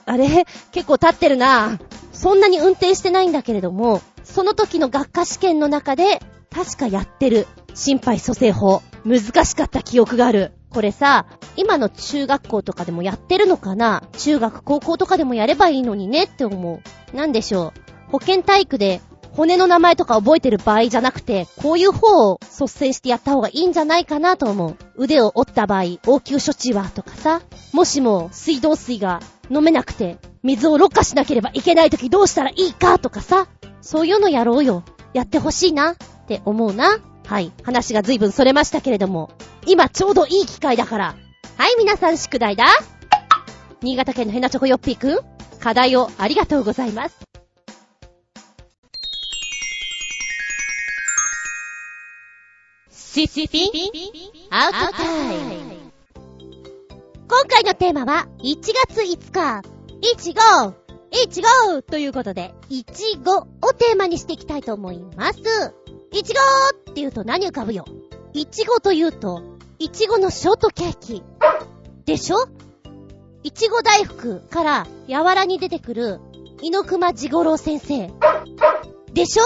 [0.06, 0.46] あれ？
[0.72, 1.80] 結構経ってるな。
[2.14, 6.22] そんなに運転してないんだけれども、その時の学科試験の中で、
[6.54, 7.48] 確かやってる。
[7.74, 8.82] 心肺蘇生法。
[9.06, 10.54] 難しかった記憶がある。
[10.72, 14.04] これさ、今の中学校とかでもやってるのかな？
[14.18, 16.82] 中学、高校とかでもやればいいのにねって思
[17.14, 17.16] う。
[17.16, 17.72] なんでしょ
[18.08, 18.12] う？
[18.12, 24.76] 保健体育で骨の名前とか覚えてる場合じゃなくて、こういう方を率先してやった方がいいんじゃないかなと思う。
[24.96, 27.42] 腕を折った場合、応急処置はとかさ、
[27.74, 33.48] もしも水道水が飲めなくて、水をろ過しなければいけない時どうしたらいいかとかさ、
[33.82, 34.84] そういうのやろうよ。
[35.14, 35.96] やってほしいなっ
[36.28, 36.98] て思うな。
[37.26, 37.52] はい。
[37.64, 39.32] 話が随分それましたけれども、
[39.66, 41.16] 今ちょうどいい機会だから。
[41.58, 42.66] はい、皆さん宿題だ。
[43.82, 45.20] 新潟県のヘナチョコヨッピーくん、
[45.60, 47.18] 課題をありがとうございます。
[52.92, 53.72] シシピ
[54.50, 55.76] アウトタイム。
[57.28, 58.58] 今回のテーマは、1
[58.90, 59.64] 月5日、
[60.02, 60.74] いちご
[61.12, 65.40] いちごということで、いちごをテーマにしていきたいと思います。
[66.16, 67.84] いちごって言うと何浮かぶよ
[68.32, 69.42] いちごと言うと、
[69.80, 71.24] いちごのショートケーキ。
[72.06, 72.38] でしょ？
[73.44, 76.22] いちご大福から柔らに出てくる、
[76.62, 78.14] 猪熊地五郎先生。
[79.14, 79.44] でしょ？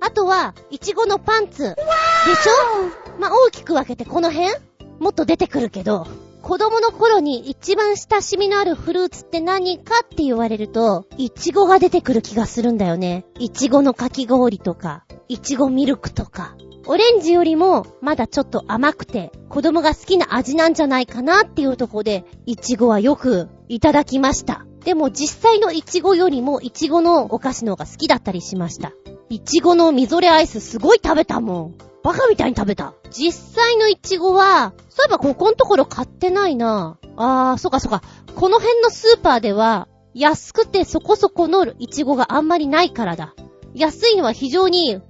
[0.00, 1.62] あとは、いちごのパンツ。
[1.62, 3.20] でしょ？
[3.20, 4.54] まあ、大きく分けてこの辺？
[5.00, 6.06] もっと出てくるけど、
[6.42, 13.24] 子供の頃に一番親しみのあるフルーツって何かって言われると、いちごが出てくる気がするんだよね。
[13.40, 16.56] いちごのかき氷とか、いちごミルクとか。
[16.86, 24.66] オレンジよりもまだちょっと甘くて子供が好きな味なんじゃないかなっていうとこで、いちごはよくいただきました。
[24.84, 28.92] でも実際のいちごよりもいちごのお菓子の方が好きだったりしました。
[29.30, 31.74] いちごのみぞれアイスすごい食べたもん。
[32.02, 32.92] バカみたいに食べた。
[33.10, 36.98] 実際のイチゴは、そういえばここのところ買ってないな。
[37.16, 38.02] あー、そっかそっか。
[38.36, 43.34] この辺のスーパーでは、安くてそこそこのイチゴがあんまりないからだ。
[43.74, 45.00] 安いのは非常に、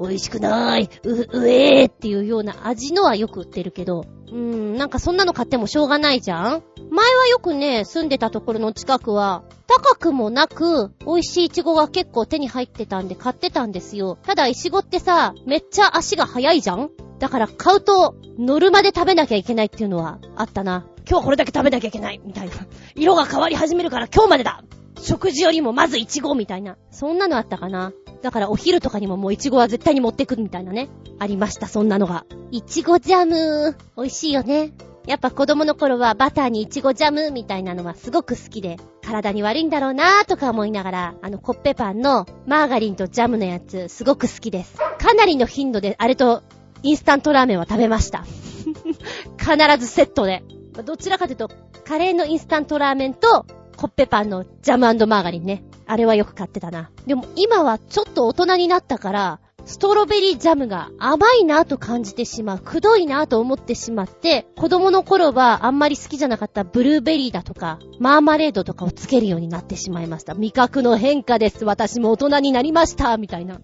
[0.00, 14.18] 美味しくない、う、うえーっていうような味のはよく売ってるけど、うーん、なんかそんなの買ってもしょうがないじゃん前はよくね、住んでたところの近くは、高くもなく、美味しいイチゴが結構手に入ってたんで買ってたんですよ。
[14.22, 20.86] ただ、イチゴってさ、めっちゃ足が速いじゃんだから買うと、乗るまで食べなきゃいけないっていうのはあったな。
[20.98, 22.54] 今日はこれだけ食べなきゃいけないみたいな。
[22.94, 24.62] 色が変わり始めるから今日までだ
[25.00, 26.76] 食事よりもまずイチゴみたいな。
[26.90, 27.92] そんなのあったかな。
[28.22, 30.88] だからお昼とかにももうイチゴは絶対に持ってくみたいなね。
[31.18, 32.24] ありました、そんなのが。
[32.50, 34.72] イチゴジャム、美味しいよね。
[35.06, 44.76] やっぱ子供の頃はバターにイチゴジャムみたいなのはすごく好きで、体に悪いんだろうなーとか思いながら、あのコッペパンのマーガリンとジャムのやつすごく好きです。
[44.76, 46.42] かなりの頻度であれと
[46.82, 48.24] インスタントラーメンは食べました。
[49.38, 50.42] 必ずセットで。
[50.84, 51.48] どちらかというと、
[51.84, 55.62] カレーのインスタントラーメンとコッペパンのジャムマーガリンね。
[55.86, 56.90] あれはよく買ってたな。
[57.06, 62.58] でも今はちょっと大人になったから、ストロベリージャムが甘いなと感じてしまう。
[62.60, 70.34] くどいなと思ってしまって、子供の頃はあんまり好きじゃなかったブルーベリーだとか、マーマレードとかをつけるようになってしまいました。
[70.34, 71.64] 味覚の変化です。
[71.64, 73.16] 私も大人になりました。
[73.16, 73.60] みたいな。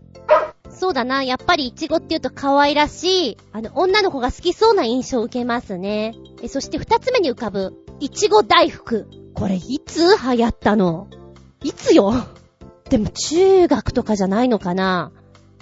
[0.70, 1.22] そうだな。
[1.22, 6.14] やっぱりイチゴって言うと可愛らしい、あの、女の子が好きそうな印象を受けますね。
[6.42, 9.06] え、そして二つ目に浮かぶ、イチゴ大福。
[9.34, 11.06] これいつ流行ったの？
[11.62, 12.12] いつよ？
[12.90, 15.12] でも中学とかじゃないのかな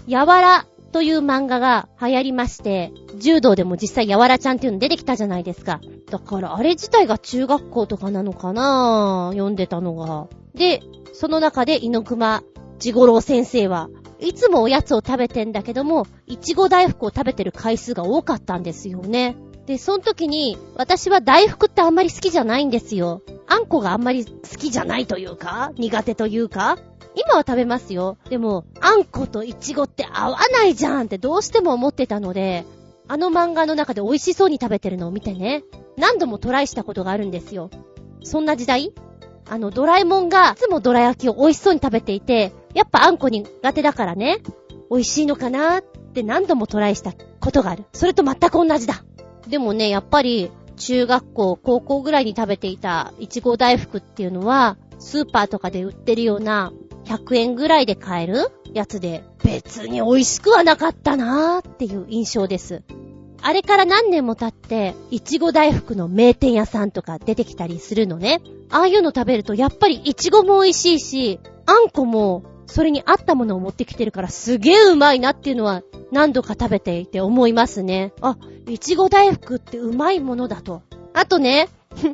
[0.07, 5.81] やわらという漫画が流行りまして、柔道でも実際やわらちゃんっていうの出てきたじゃないですか。
[6.11, 9.31] だからあれ自体が中学校とかなのかな？
[9.33, 10.27] 読んでたのが。
[10.55, 10.83] で、
[11.13, 12.43] その中で猪熊
[12.79, 19.37] 地五郎先生はいつもおやつを食べてんだけども、いちご大福を食べてる回数が多かったんですよね。
[19.67, 23.23] で、その時に、私は大福ってあんまり好きじゃないんですよ。
[23.47, 26.79] あんこがあんまり好きじゃないというか、苦手というか、
[27.15, 28.19] 今は食べますよ。
[28.29, 32.65] でも、あんこといちごって合わないじゃんってどうしても思ってたので、
[33.09, 35.65] あの漫画の中で美味しそうに食べてるのを見てね、
[35.97, 37.71] 何度もトライしたことがあるんですよ。
[38.23, 38.93] そんな時代
[39.49, 44.39] あの、ドラえもんがいつもドラ焼きを美味しそうに食べていて、やっぱあんこ苦手だからね、
[44.91, 47.85] 美味しいのかなって何度もトライしたことがある。
[47.93, 49.03] それと全く同じだ。
[49.51, 56.73] でもね、やっぱり、中学校、高校ぐらいに食べていたいちご大福っていうのは、スーパーとかで売ってるような
[57.05, 62.83] 100円ぐらいで買えるやつで、別に美味しくはなかったなーっていう印象です。
[63.43, 68.41] あれから何年も経って、いちご大福の名店屋さんとか出てきたりするのね。
[68.71, 78.13] ああいうの食べると、やっぱりいちごも美味しいし、あんこも、それに合ったものを持ってきてるからすげえうまいなっていうのは何度か食べていて思いますね。
[78.21, 78.37] あ、
[78.69, 80.83] いちご大福ってうまいものだと。
[81.13, 81.69] あとね、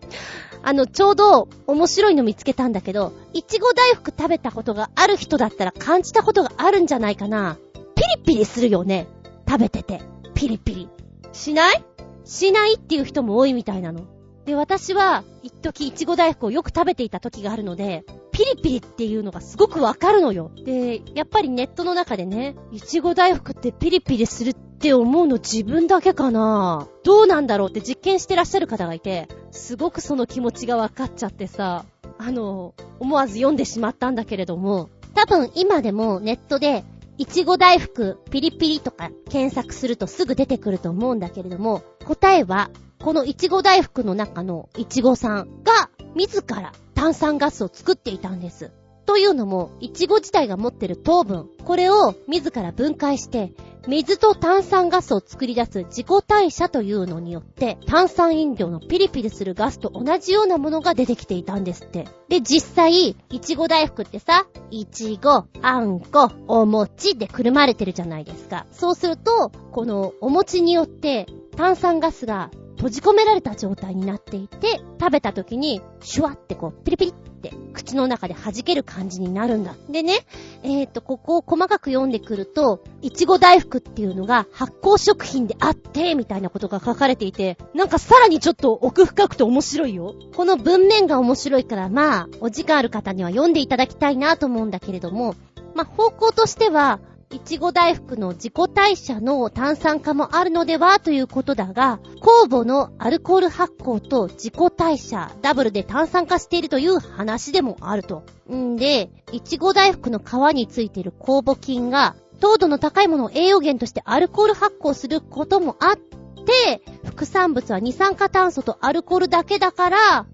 [0.63, 7.59] あの、ちょうど面白いの見つけたんだけど、いちご大福食べたことがある人だったら感じたことがあるんじゃないかな。
[7.95, 9.07] ピリピリするよね。
[9.49, 10.01] 食べてて。
[10.35, 10.89] ピリピリ。
[11.33, 11.85] しない？
[12.25, 14.03] しないっていう人も多いみたいなの。
[14.47, 18.05] で、私は、一時いちご大福をよく食べていた時があるので、
[18.37, 20.51] ピリピリっていうのがすごくわかるのよ。
[20.55, 31.87] で、やっぱりネットの中でね、いちご大福ってピリピリするって思うの自分だけかなどうなんだろうって実験してらっしゃる方がいて、すごくその気持ちがわかっちゃってさ、
[32.19, 36.85] あの、思わず読んでしまったんだけれども、多分今でもネットで、
[37.17, 42.69] いちご大福ピリピリとか検索するとすぐ出てくると思うんだけれども、答えは、
[43.03, 48.73] このいちご大福の中のいちごさんが自ら炭酸ガスを作っていたんです。
[49.05, 53.53] というのも、いちご自体が持ってる糖分、これを自ら分解して、
[53.87, 62.09] 水と炭酸ガスを作り出す自己代謝というのによって、炭酸飲料のピリピリするガスと同じようなものが出てきていたんですって。
[62.29, 68.67] で、実際、いちご大福ってさ、いちご、あんこ、お餅でくるまれてるじゃないですか。
[68.73, 71.27] そうすると、このお餅によって
[71.57, 79.75] 炭酸ガスが閉じ込められた状態になっていて、食べた時に、シュワってこう、ピリピリって口の中で弾ける感じになるんだ。
[79.89, 80.27] でね、
[80.63, 90.15] えっ、ー、と、ここを細かく読んでくると、いちご大福っていうのが発酵食品であって、みたいなことが書かれていて、なんかさらにちょっと奥深くて面白いよ。
[90.35, 95.35] この文面が面白いから、まあ、お時間ある方には読んでいただきたいなと思うんだけれども、
[95.75, 97.01] まあ、方向としては、
[97.37, 108.23] いちご大福の自己代謝の炭酸化もあるのではということだが、酵母のアルコール発酵と自己代謝、ダブルで炭酸化しているという話でもあると。
[108.51, 120.27] んで、いちご大福の皮についている酵母菌が、糖度の高いものを栄養源としてアルコール発酵することもあって、副産物は二酸化炭素とアルコールだけだから、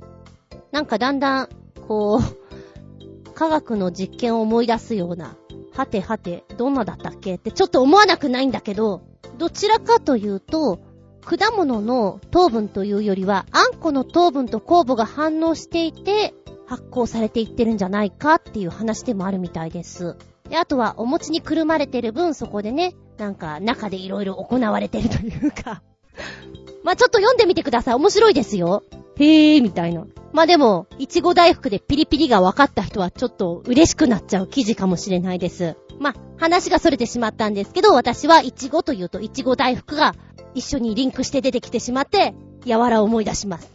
[0.70, 1.48] なんかだんだん、
[1.88, 5.36] こう、科学の実験を思い出すような
[5.74, 7.36] はてはて、どんなだったっけ？
[7.36, 9.02] ってちょっと思わなくないんだけど、
[9.38, 10.80] どちらかというと、
[11.24, 16.34] 果物の糖分というよりは、あんこの糖分と酵母が反応していて、
[16.66, 20.16] 発酵されていってるんじゃないかっていう話でもあるみたいです。
[20.48, 25.82] で、あとはお餅にくるまれてる分、そこでね、なんか中でいろいろ行われてるというか
[26.82, 27.94] まあ、ちょっと読んでみてください。
[27.94, 28.82] 面白いですよ。
[29.16, 30.06] へー、みたいな。
[30.32, 35.76] まあでも、いちご大福でピリピリが分かった人はちょっと嬉しくなっちゃう記事かもしれないです。
[35.98, 40.14] まあ、話が逸れてしまったんですけど、私はいちごというといちご大福が
[40.54, 43.70] 一緒にリンクして出てきてしまって、やわらを思い出します。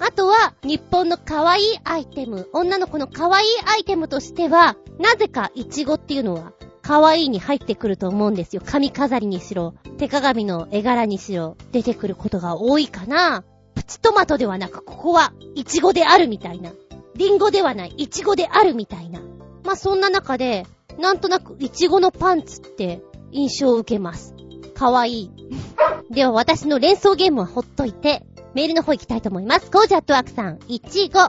[0.00, 8.62] あとは、日本の可愛いアイテム、女の子の可愛いアイテムとしては、なぜかイチゴっていうのは、可愛いに入ってくると思うんですよ。
[8.64, 13.44] 髪飾りにしろ、手鏡の絵柄にしろ、出てくることが多いかな。
[13.88, 16.72] プチトマトではなく、ここは、イチゴであるみたいな。
[17.16, 19.20] リンゴではない、イチゴであるみたいな。
[19.64, 20.66] まあ、そんな中で、
[20.98, 23.00] なんとなく、イチゴのパンツって
[23.32, 24.34] 印象を受けます。
[24.74, 25.30] かわいい。
[26.10, 29.70] では、私の連想ゲームはほっといて、メールの方行きたいと思います。
[29.70, 31.20] コージャットワークさん、イチゴ。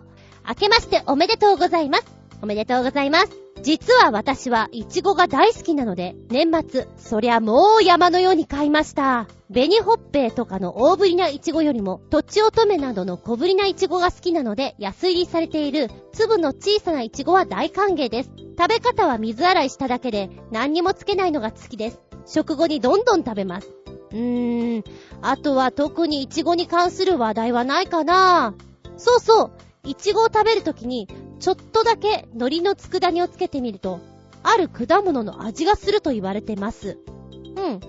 [0.46, 2.06] 明けましておめでとうございます。
[2.42, 3.49] おめでとうございます。
[3.62, 9.28] 実は私はイチゴが大好きなので、年末、そりゃもう山のように買いました。
[9.52, 18.32] 紅ほっぺとかの大ぶりなイチゴよりも、とちおとめなどの小ぶりなイチゴが好きなので、安入りされている粒の小さなイチゴは大歓迎です。
[18.58, 22.00] 食べ方は水洗いしただけで、何にもつけないのが好きです。
[22.26, 23.70] 食後にどんどん食べます。
[24.12, 24.84] うーん、
[25.22, 28.54] あとは特にイチゴに関する話題はないかな
[28.98, 29.52] そうそう、
[29.84, 31.08] イチゴを食べるときに、
[31.40, 34.00] ちょっとだけ海苔の佃煮をつけてみると、
[34.44, 36.98] ある果物の味がすると言われてます。
[37.32, 37.80] うん。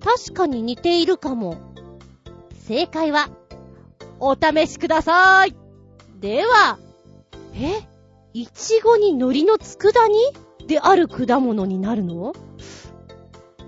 [0.00, 1.56] 確かに似ているかも。
[2.66, 3.30] 正解は、
[4.20, 5.54] お試しください。
[6.20, 6.78] では、
[7.54, 7.82] え
[8.32, 12.32] いちごに海苔の佃煮である果物になるの？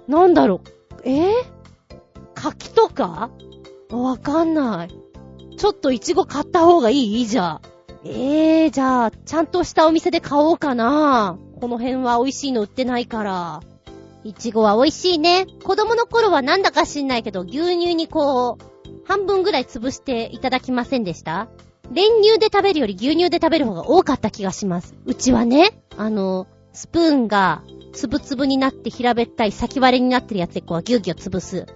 [0.08, 1.08] なんだろう。
[1.08, 1.32] え？
[2.34, 3.30] 柿とか？
[3.90, 4.88] わかんない。
[5.56, 7.26] ちょっといちご買った方がいい？
[7.26, 7.75] じゃあ。
[8.08, 11.38] ええー、じゃあ、ちゃんとしたお店で買おうかな。
[11.60, 13.60] この辺は美味しいの売ってないから。
[14.24, 15.46] いちごは美味しいね。
[15.62, 21.48] 子供の頃はなんだか知んないけど、牛乳にこう、半分ぐらい潰していただきませんでした
[21.92, 24.94] 練乳で食べるより牛乳で食べる方が多かった気がします。
[25.04, 31.66] うちはね、あの、スプーンが、つぶつぶになって平べったい先割れになってるやつでこうギュギュ潰す。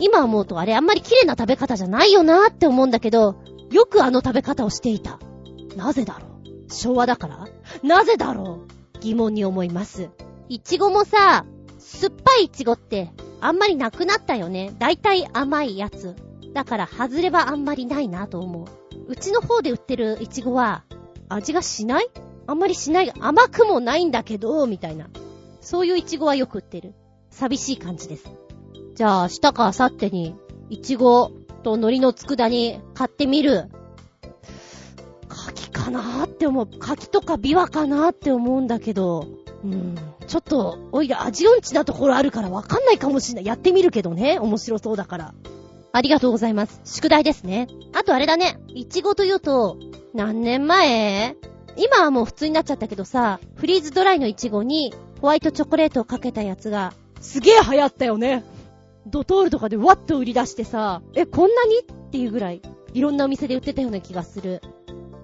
[0.00, 3.36] 今思うとあれあんまり綺麗な食べ方じゃないよなーって思うんだけど、
[3.70, 5.18] よくあの食べ方をしていた。
[5.76, 6.26] なぜだろ
[6.68, 6.72] う？
[6.72, 7.46] 昭和だから？
[7.82, 8.98] なぜだろう？
[9.00, 10.10] 疑問に思います。
[10.48, 11.44] いちごもさ、
[11.78, 14.74] 酸っぱいいちごってあんまりなくなったよね。
[14.78, 16.16] だいたい甘いやつ。
[16.54, 18.66] だから外れはあんまりないなと思う。
[19.08, 20.84] うちの方で売ってるいちごは
[21.28, 22.08] 味がしない？
[22.46, 23.12] あんまりしない。
[23.20, 25.08] 甘くもないんだけど、みたいな。
[25.60, 26.94] そういういちごはよく売ってる。
[27.30, 28.24] 寂しい感じです。
[28.94, 30.36] じゃあ、明日か明後日に、
[30.70, 31.32] いちご
[31.64, 33.68] と海苔の佃煮買ってみる。
[35.36, 35.76] 柿か。
[35.86, 36.66] かなって思う。
[36.66, 39.28] 柿とか琵琶かなって思うんだけど、
[39.64, 39.94] うん。
[40.26, 43.46] ちょっと、おいら味音痴なところあるからわかんないかもしんない。
[43.46, 44.40] やってみるけどね。
[44.40, 45.34] 面白そうだから。
[45.92, 46.80] ありがとうございます。
[46.84, 47.68] 宿題ですね。
[47.94, 48.58] あとあれだね。
[48.66, 49.76] いちごというと、
[50.12, 51.36] 何年前？
[51.76, 58.44] 今はもう普通になっちゃったけどさ、フリーズドライのいちごにホワイトチョコレートをかけたやつが、すげえ流行ったよね。
[59.06, 61.78] ドトールとかでワッと売り出してさ、え、こんなに？
[61.78, 62.62] っていうぐらい、
[62.92, 64.62] いろんなお店で売ってたような気がする。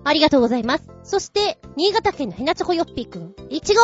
[0.05, 0.84] ありがとうございます。
[1.05, 3.34] そして、新潟県のヘナチョコヨッピーくん。
[3.50, 3.80] いちご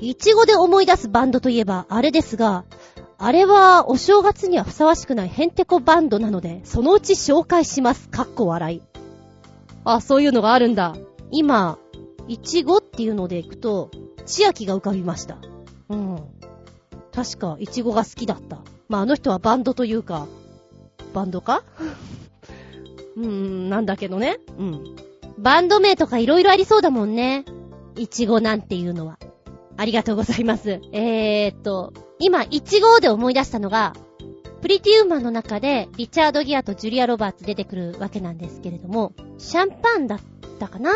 [0.00, 2.64] いちごで思い出すバンドといえば、あれですが、
[3.18, 8.08] あれは、お正月にはふさわしくないヘンテコバンドなので、そのうち紹介します。
[8.08, 8.82] かっこ笑い。
[9.84, 10.96] あ、そういうのがあるんだ。
[11.30, 11.78] 今、
[12.26, 13.90] いちごっていうのでいくと、
[14.26, 15.38] 千秋が浮かびました。
[15.88, 16.18] うん。
[17.12, 18.58] 確か、いちごが好きだった。
[18.88, 20.26] まあ、あの人はバンドというか、
[21.14, 21.62] バンドか？
[23.16, 24.40] うーん、なんだけどね。
[24.58, 24.96] うん。
[25.42, 27.44] バンド名とか色々ありそうだもんね。
[27.96, 29.18] いちごなんていうのは。
[29.76, 30.80] ありがとうございます。
[30.92, 33.92] えーっと、今、いちごで思い出したのが、
[34.60, 40.20] プリティウーマンの中で、リチャード・ギアとジュリア・ロバーツ出てくるわけなんですけれども、シャンパンだっ
[40.60, 40.92] たかな？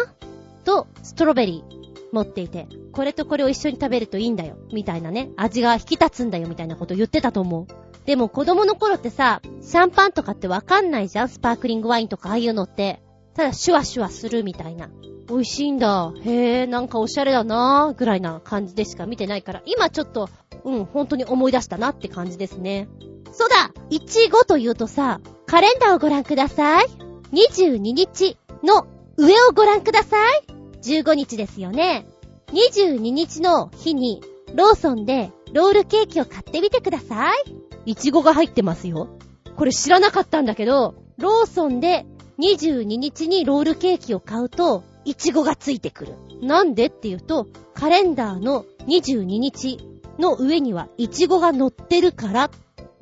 [0.64, 7.66] と、ストロベリー持っていて、これとこれを一緒に食べるといいんだよ、みたいなね、味が引き立つんだよ、みたいなこと言ってたと思う。
[8.04, 11.28] でも子供の頃ってさ、シャンパンとかってわかんないじゃん？
[11.28, 13.02] スパークリングワインとかああいうのって。
[13.36, 14.88] ただシュワシュワするみたいな。
[15.28, 16.12] 美味しいんだ。
[16.24, 20.30] へえ、なんかおしゃれだなぐらいな感じでしか見てないから、今ちょっと、
[20.64, 22.88] うん、本当に思い出したなって感じですね。
[23.32, 26.86] そうだいちごというとさ、カレンダーをご覧ください。
[27.32, 28.86] 22日の
[29.18, 30.46] 上をご覧ください。
[30.82, 32.06] 15日ですよね。
[32.52, 34.22] 22日の日に、
[34.54, 37.56] ローソンでロールケーキを買ってみてください。
[37.84, 39.18] いちごが入ってますよ。
[39.56, 42.06] これ知らなかったんだけど、ローソンで
[42.38, 46.14] 22日にロールケーキを買うと、いちごがついてくる。
[46.42, 49.78] なんでっていうと、カレンダーの22日
[50.18, 52.50] の上にはいちごが乗ってるから、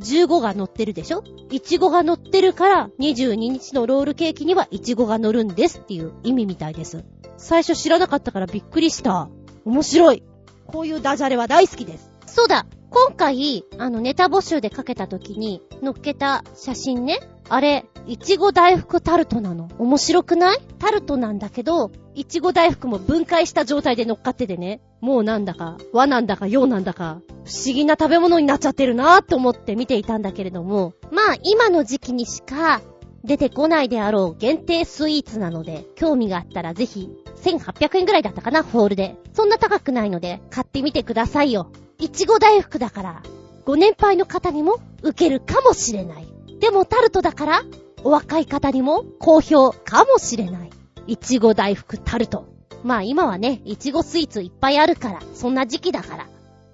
[0.00, 1.22] 15が乗ってるでしょ？
[1.50, 7.04] いちごが乗ってるから、22日のロールケーキにはいちごが乗るんですっていう意味みたいです。
[7.36, 9.28] 最初知らなかったからびっくりした。
[9.64, 10.22] 面白い。
[10.66, 12.10] こういうダジャレは大好きです。
[12.26, 12.66] そうだ。
[12.90, 17.20] 今回、あの、ネタ募集でかけた時に、載っけた写真ね。
[17.48, 19.68] あれ、いちご大福タルトなの？
[19.78, 20.58] 面白くない？
[20.78, 24.80] タルトなんだけど、いちご大福も分解した状態で乗っかっててね。
[25.00, 32.80] もうなんだか、和なんだか洋なんだか、不思議な食べ物になっちゃってるなーって思って見ていたんだけれども、まあ今の時期にしか
[33.24, 37.10] 出てこないであろう限定スイーツなので、興味があったらぜひ、
[37.42, 39.16] 1800円ぐらいだったかな、ホールで。
[39.34, 41.70] そんな高くないので、買ってみてくださいよ。
[41.98, 43.22] いちご大福だから、
[43.66, 46.33] ご年配の方にも受けるかもしれない。
[46.64, 47.62] でもタルトだから、
[48.04, 50.70] お若い方にも好評かもしれない。
[51.06, 52.46] いちご大福タルト。
[52.82, 56.26] まあ今はね、いちごスイーツいっぱいあるから、そんな時期だから、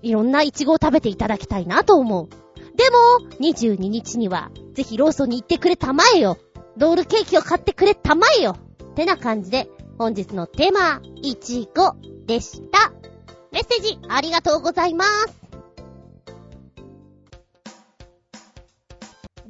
[0.03, 2.29] いろんないちごを食べていただきたいなと思う。
[2.77, 6.39] でも、22日には、ぜひローソンに行ってくれたまえよ。
[6.77, 8.55] ロールケーキを買ってくれたまえよ。
[8.93, 9.69] ってな感じで、
[9.99, 12.93] 本日のテーマ、いちごでした。
[13.51, 15.40] メッセージありがとうございます。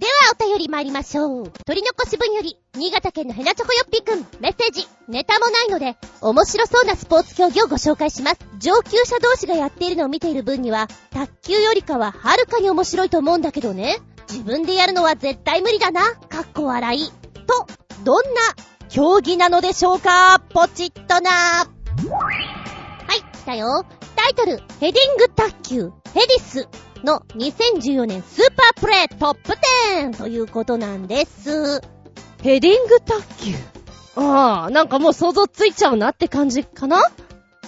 [0.01, 1.51] ではお便り参りましょう。
[1.67, 4.89] 取り残し分より、新潟県のヘナチョコヨッピーくん、メッセージ。
[5.09, 8.39] ネタもないので、面白そうなスポーツ競技をご紹介します。
[8.59, 13.99] 上級者同士がやっているのを見ている分には、卓球よりかははるかに面白いと思うんだけどね。
[14.31, 16.15] 自分でやるのは絶対無理だな。
[16.15, 17.11] かっこ笑い。
[17.47, 17.67] と、
[18.03, 18.41] どんな
[18.89, 20.41] 競技なのでしょうか？
[20.55, 21.31] ポチッとな。
[21.31, 21.67] は
[23.15, 23.85] い、来たよ。
[24.17, 26.69] タイトル、ヘディング卓球、ヘディス
[27.05, 29.53] の2014年スーパープレイトップ
[29.97, 31.81] 10ということなんです。
[32.43, 33.55] ヘディング卓球
[34.17, 37.03] ああ、なんかもう想像ついちゃうなって感じかな？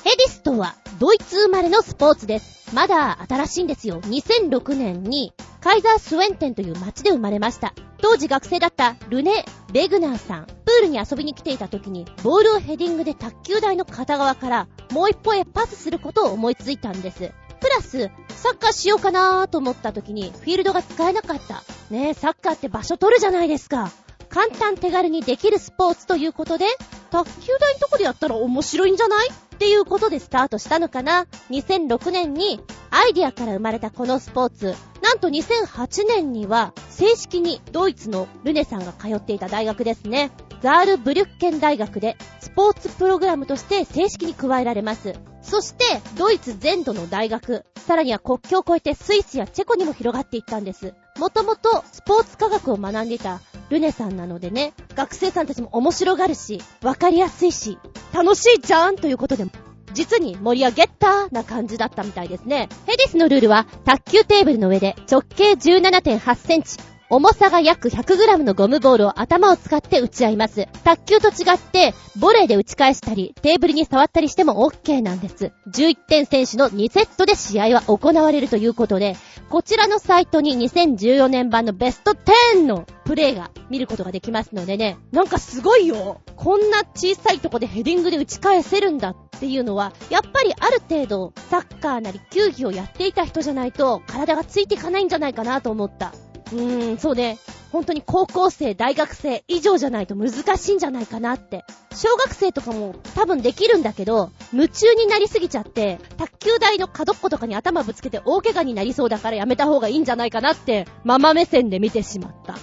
[0.03, 2.74] ヘディスとはドイツ生まれのスポーツです。
[2.74, 4.01] まだ新しいんですよ。
[4.01, 7.74] 2006年にカイザースウェンテンという街で生まれました。
[7.99, 10.47] 当時学生だったルネ・ベグナーさん。
[10.47, 17.30] プールに遊びに来ていた時に、ボールをヘディングで卓球台の片側からもう一歩へパスすることを思いついたんです。
[17.62, 21.62] プラス、サッカーしようかなーと思った時に、フィールドが使えなかった。
[21.90, 23.90] ねえ、サッカーって場所取るじゃないですか。
[24.28, 26.64] 簡単手軽にできるスポーツということで、
[27.10, 29.28] 卓球台のとこでやったら面白いんじゃない？
[29.30, 29.32] っ
[29.62, 31.26] ていうことでスタートしたのかな。
[31.50, 32.60] 2006年に
[32.90, 34.74] アイディアから生まれたこのスポーツ。
[35.02, 40.30] なんと2008年には正式にドイツのルネさんが通っていた大学ですね。
[40.62, 45.14] ザールブリュッケン大学でスポーツプログラムとして正式に加えられます。
[45.42, 45.84] そして、
[46.16, 50.94] ドイツ全土の大学、さらには国境を越えてスイスやチェコにも広がっていったんです。
[51.18, 53.40] もともとスポーツ科学を学んでいた
[53.70, 57.78] ルネさんなのでね、学生さんたちも面白がるし、わかりやすいし、
[58.12, 59.44] 楽しいじゃんということで、
[59.92, 62.68] 実に盛り上げたな感じだったみたいですね。
[62.86, 66.76] ヘディスのルールは、卓球テーブルの上で直径17.8センチ、
[67.12, 70.66] 重さが約 100g のゴムボールを頭を使って打ち合います。
[70.82, 75.52] 卓球と違って、ボレーで打ち返したり、テーブルに触ったりしても OK なんです。
[75.74, 79.14] 11点選手の2セットで試合は行われるということで、
[79.50, 82.12] こちらのサイトに2014年版のベスト
[82.54, 96.14] 10のプレイが見ることができますのでね、なんかすごいよこんな小さいとこでヘディングで打ち返せるんだっていうのは、やっぱりある程度サッカーなり球技をやっていた人じゃないと体がついていかないんじゃないかなと思った。
[96.53, 97.38] うーん、そうね。
[97.72, 101.64] 本当に高校生、大学生以上じゃないと難しいんじゃないかなって。
[101.94, 112.57] 小学生とかも多分できるんだけど、夢中になりすぎちゃって、卓球台の角っことかに頭ぶつけて大怪我になりそうだからやめた方がいいんじゃないかなって、ママ目線で見てしまった。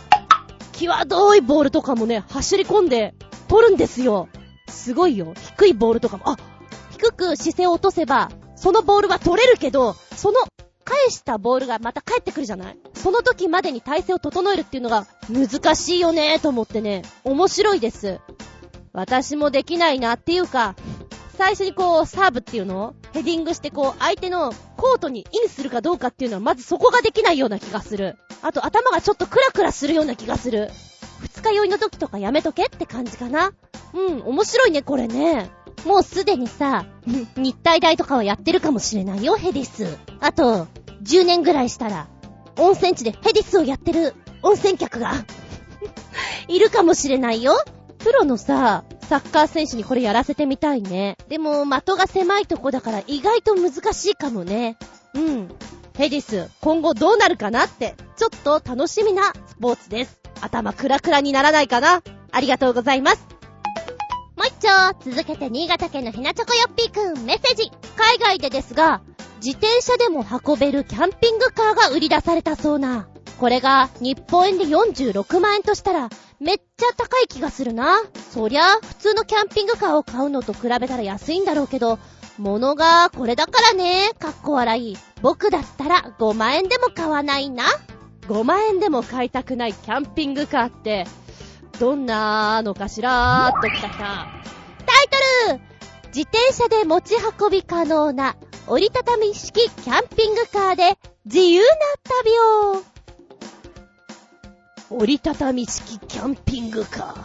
[0.74, 3.16] 際どいボールとかもね、走り込んで、
[3.48, 4.30] 取るんですよ。
[4.68, 5.34] すごいよ。
[5.58, 6.38] 低いボールとかも、あ、
[6.92, 10.38] 低く姿勢を落とせば、そのボールは取れるけど、その
[10.84, 12.78] 返したボールがまた返ってくるじゃない？
[12.94, 18.20] その時までに体勢を整えるっていうのが難しいよねと思ってね、面白いです。
[18.92, 20.76] 私もできないなっていうか、
[21.38, 22.86] 最初にこう、サーブっていうの？
[22.86, 28.18] をヘディングしてこう、相手のコートにインするかどうかっていうのはまずそこができないような気がする。
[28.42, 30.70] あと頭がちょっとクラクラするような気がする。
[31.22, 33.54] 二日酔いの時とかやめとけって感じかな。
[33.94, 35.50] うん、面白いね、これね。
[35.86, 36.86] もうすでにさ、
[37.36, 39.98] 日体大とかはやってるかもしれないよ、ヘディス。
[40.20, 40.68] あと、
[41.04, 42.08] 10年ぐらいしたら、
[42.58, 45.14] 温泉地でヘディスをやってる温泉客が
[46.48, 47.54] いるかもしれないよ。
[48.00, 51.18] プロのさ、サッカー選手にこれやらせてみたいね。
[51.28, 54.78] でも、的が狭いとこだから意外と難しいかもね。
[55.14, 55.50] うん。
[55.98, 60.18] ヘディス、今後どうなるかなって、ちょっと楽しみなスポーツです。
[60.42, 62.02] 頭クラクラにならないかな
[62.32, 63.39] ありがとうございます。
[64.40, 67.70] もう一丁、続けて新潟県のひなちょこよっぴーくん、メッセージ。
[67.98, 69.02] 海外でですが、
[69.44, 73.10] 自転車でも運べるキャンピングカーが売り出されたそうな。
[73.38, 76.10] これが日本円で46万円としたら
[76.40, 78.02] めっちゃ高い気がするな。
[78.32, 82.00] そりゃ普通のキャンピングカーを買うのと比べたら安いんだろうけど、
[82.38, 84.98] 物がこれだからね、かっこ笑い。
[85.22, 87.66] 僕だったら5万円でも買わないな。
[88.30, 91.06] 5万円でも買いたくないキャンピングカーって、
[91.80, 93.52] どんなのかしら？
[93.54, 93.98] ーっときたきた。
[93.98, 95.08] タイ
[95.48, 95.62] トル
[96.08, 98.36] 自転車で持ち運び可能な
[98.68, 101.68] 折りたたみ式キャンピングカーで自由な
[102.24, 102.32] 旅
[102.78, 102.84] を。
[104.92, 107.16] 折りたたみ式キャンピングカー。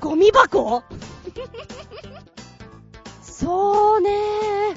[0.00, 0.82] ゴミ箱？
[3.22, 4.76] そうねー。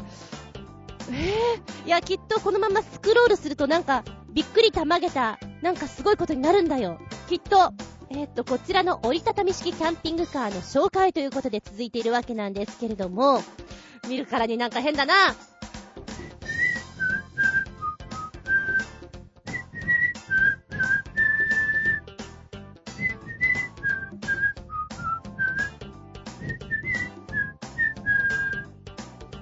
[1.11, 6.99] えー、いや、きっとこのままスクロールするとなんか、びっくりたまげた、なんかすごいことになるんだよ。
[7.27, 7.73] きっと、
[8.09, 13.41] えっと、こちらの折りたたみ式キャンピングカーの紹介ということで続いているわけなんですけれども、
[14.07, 15.13] 見るからになんか変だな。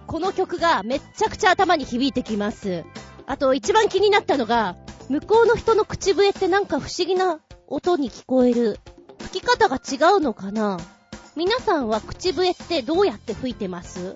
[0.07, 2.85] この曲がめっちゃくちゃ頭に響いてきます。
[3.27, 4.77] あと一番気になったのが、
[5.09, 8.79] 向こうの人の口笛ってなんか不思議な音に聞こえる。
[9.19, 10.79] 吹き方が違うのかな？
[11.35, 14.15] 皆さんは口笛ってどうやって吹いてます？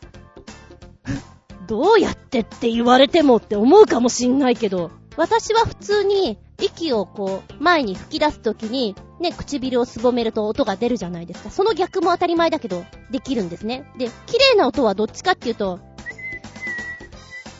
[1.67, 11.51] どうやってって言われてもって思うかもしんないけど、私は普通に息をこう前に吹き出すときにね、唇をすぼめると音が出るじゃないですか。
[11.51, 13.91] その逆も当たり前だけど、できるんですね。
[13.97, 15.79] で、綺麗な音はどっちかっていうと、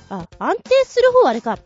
[0.10, 1.60] あ、安定する方あれか。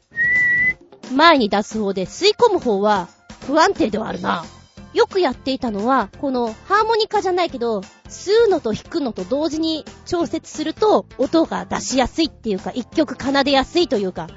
[1.11, 3.07] 前に出す方で吸い込む方は
[3.47, 4.45] 不安定ではあるな。
[4.93, 14.27] よくやっていたのは、このハーモニカじゃないけど、吸うのと弾くのと同時に調節すると、音が出しやすいっていうか、一曲奏でやすいというか、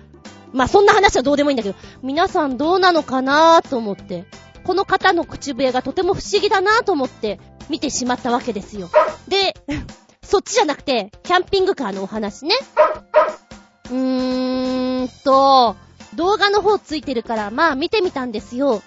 [0.52, 4.24] まあそんな話はどうでもいいんだけど、皆さんどうなのかなと思って、
[4.64, 7.38] この方の口笛がとても不思議だなと思って
[7.68, 8.88] 見てしまったわけですよ。
[9.28, 9.54] で、
[10.24, 12.54] そっちじゃなくて、キャンピングカーのお話ね。
[13.90, 15.76] うーんと、
[16.16, 18.82] 動画の方ついてるから、まあ見てみたんですよ。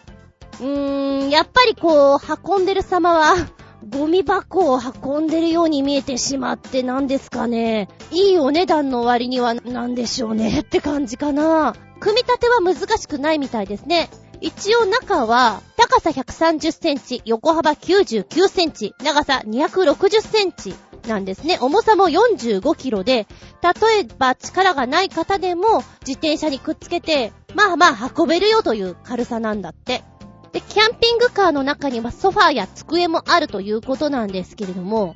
[0.59, 3.35] うーん、やっぱりこう、運んでる様は、
[3.87, 7.87] ゴミ箱を運んでるように見えてしまってなんですかね。
[8.11, 11.75] いいお値段の割にはなんでしょうねって感じかな。
[12.01, 14.09] 組み立ては難しくないみたいですね。
[14.41, 20.75] 一応中は、高さ130センチ、横幅99センチ、長さ260センチ
[21.09, 21.57] なんですね。
[21.59, 23.27] 重さも45キロで、
[23.61, 30.03] 例えば力がない方でも自転車にくっつけて、まあまあ運べるよという軽さなんだって。
[30.51, 35.15] で、キャンピングカーの中にはソファーや机もあるということなんですけれども、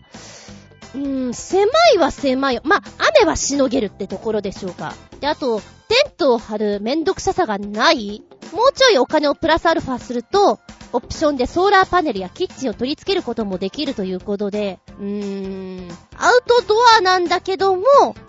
[0.96, 2.62] うーん、狭いは狭い。
[2.64, 2.82] まあ、
[3.22, 4.94] 雨はしのげるってところでしょうか。
[5.20, 5.66] で、あと、テ
[6.10, 10.60] ントを張るめんどくささがないもうちょいお金をプラスアルファすると、
[10.92, 15.88] オプションでソーラーパネルやキッチンを取り付けることもできるということで、うーん、
[16.18, 17.84] アウトドアなんだけども、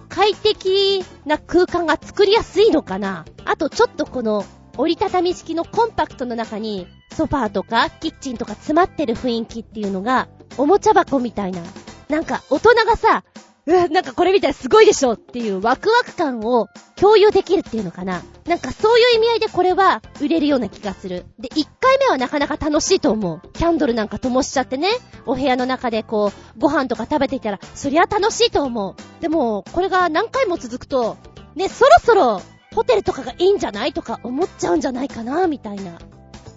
[0.09, 4.45] 快適な空間が作りやすいのかなあとちょっとこの
[4.77, 11.63] 折りたたみ式のコンパクトの中にソファーとかキッチンとか詰まってる雰囲気っていうのがおもちゃ箱みたいな。
[12.09, 13.25] なんか大人がさ、
[13.67, 18.23] うわ、なんかこれみたいすごいでしょっていうワクワク感を共有できるっていうのかな。
[18.47, 21.25] なんかそういう意味合いでこれは売れるような気がする。
[21.39, 23.41] で、1回目はなかなか楽しいと思う。
[23.55, 24.89] キャンドルなんか灯しちゃってね、
[25.25, 29.23] お部屋の中でこう、ご飯とか食べていたら、そりゃ楽しいと思う。
[29.23, 31.17] でも、これが何回も続くと、
[31.55, 32.43] ね、そろそろ、
[32.75, 35.99] ホテルとかがいいんじゃないとか思っちゃうんじゃないかな、みたいな。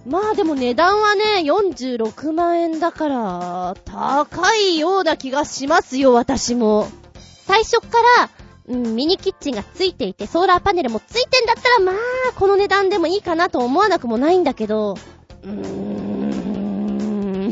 [0.08, 6.88] まあでも値段はね、46万円だから、高いような気がしますよ、私も。
[7.46, 7.88] 最初か
[8.20, 8.30] ら、
[8.70, 11.96] うん、ミニキッチンがついていて、ソーラーパネルもついてんだったら、まあ、
[12.36, 14.96] この値段でもいいかなと思わなくもないんだけど、
[15.44, 17.52] うーん、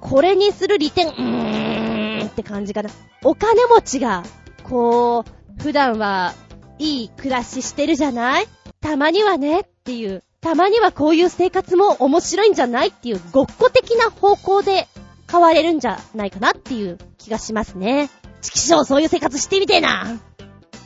[0.00, 2.90] これにする利点、うーんって感じかな。
[3.24, 4.22] お金持ちが、
[4.62, 5.30] こう、
[5.62, 6.34] 普段は、
[6.78, 8.46] いい暮らししてるじゃない？
[8.80, 14.88] たまにはねっていう、たまにはこういう生活も面白いんじゃないっていうごっこ的な方向で
[15.30, 18.08] 変われるんじゃないかなっていう気がしますね。
[18.40, 20.06] チキショーそういう生活してみてえな。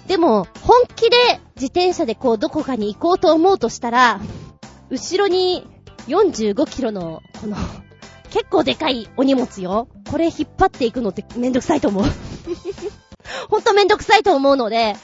[0.09, 1.17] でも、本気で
[1.55, 4.21] 自転車でこうどこかに行こうと思うとしたら、
[4.91, 5.65] 後ろに
[6.09, 7.57] 45キロの、この、
[8.31, 9.87] 結構でかいお荷物よ。
[10.11, 12.05] これ引っ張っていくのってめんどくさいと思う。
[13.49, 14.97] ほんとめんどくさいと思うので、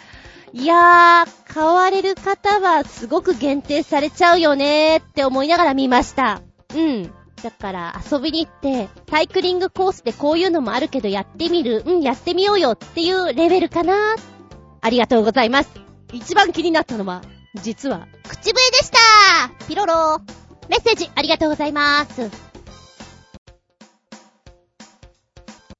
[0.53, 6.40] いやー、買われる方はすごく限定されちゃうよねーって思いながら見ました。
[6.74, 7.12] うん。
[7.42, 14.16] だから遊びに行って、サイクリングコースでこういうのもあるけどやってみるうん、やってみようよっていうレベルかな。
[14.80, 15.70] ありがとうございます。
[16.12, 17.22] 一番気になったのは、
[17.62, 18.99] 実は、口笛でした
[19.66, 20.18] ピロロ
[20.68, 22.30] メッセージありがとうございます。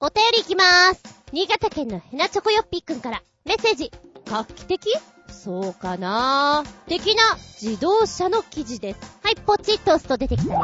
[0.01, 1.03] お便りいきまーす。
[1.33, 3.91] 新潟県のヘナチョコヨッピーくんからメッセージ。
[4.31, 4.79] 画期的？
[5.29, 7.23] そうかな的な
[7.61, 9.19] 自動車の記事です。
[9.23, 10.61] はい、ポチッと押すと出てきたよ。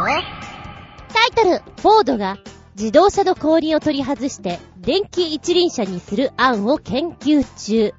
[1.08, 2.38] タイトル、フォードが
[2.76, 7.94] 自動車の後輪を取り外して電気一輪車にする案を研究中。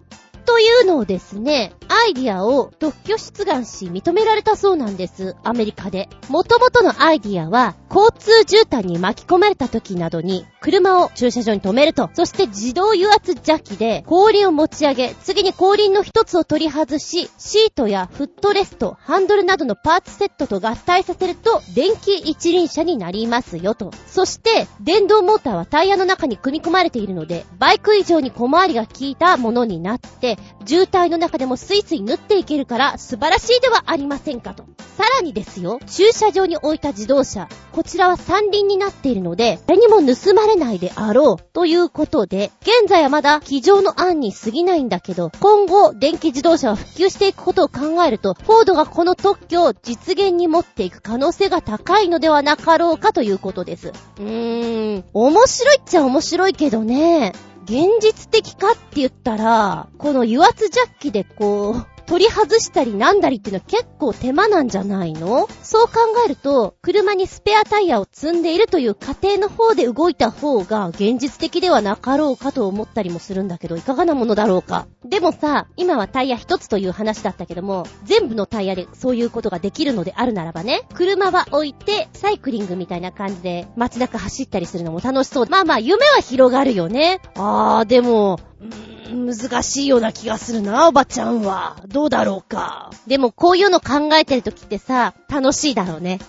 [0.46, 5.36] というのをですね、アイディアを特許出願し認められたそうなんです。
[5.44, 6.10] アメリカで。
[6.30, 23.92] 元々のアイディアは、交通渋滞に巻き込まれた時などに、車を駐車場に止めると、そして自動油圧ジャッキで後輪を持ち上げ、次に後輪の一つを取り外し、シートやフットレスト、ハンドルなどのパーツセットと合体させると、電気一輪車になりますよと。
[24.08, 34.66] そして、電動モーターはタイヤの中に組み込まれているので、バイク以上に小回りが効いたものになって、渋滞の中でもスイスイ縫っていけるから素晴らしいではありませんかと。
[34.98, 53.90] さらにですよ、駐車場に置いた自動車、こちらは三輪になっているので、誰にも盗まれないであろうということで、現在はまだ机上の案に過ぎないんだけど、今後電気自動車は普及していくことを考えると、フォードがこの特許を実現に持っていく可能性が高いのではなかろうかということです。
[53.90, 57.34] うーん、面白いっちゃ面白いけどね、
[57.66, 65.48] 現実的かって言ったら、この油圧ジャッキでこう、取り外したりなんだりっていうのは結構手間なんじゃないの？
[65.64, 65.94] そう考
[66.26, 74.88] えると、車にスペアタイヤを積んでいるという過程の方で動いた方が現実的ではなかろうかと思ったりもするんだけど、いかがなものだろうか？
[75.04, 85.48] でもさ、今はタイヤ一つという話だったけども、全部のタイヤでそういうことができるのであるならばね、車は置いて、サイクリングみたいな感じで街中走ったりするのも楽しそう。
[85.50, 87.20] まあまあ、夢は広がるよね。
[87.36, 91.78] あー、でも、うーん、難しいような気がするな、おばちゃんは。
[91.88, 92.92] どうだろうか。
[93.08, 96.20] でもこういうの考えてる時ってさ、楽しいだろうね。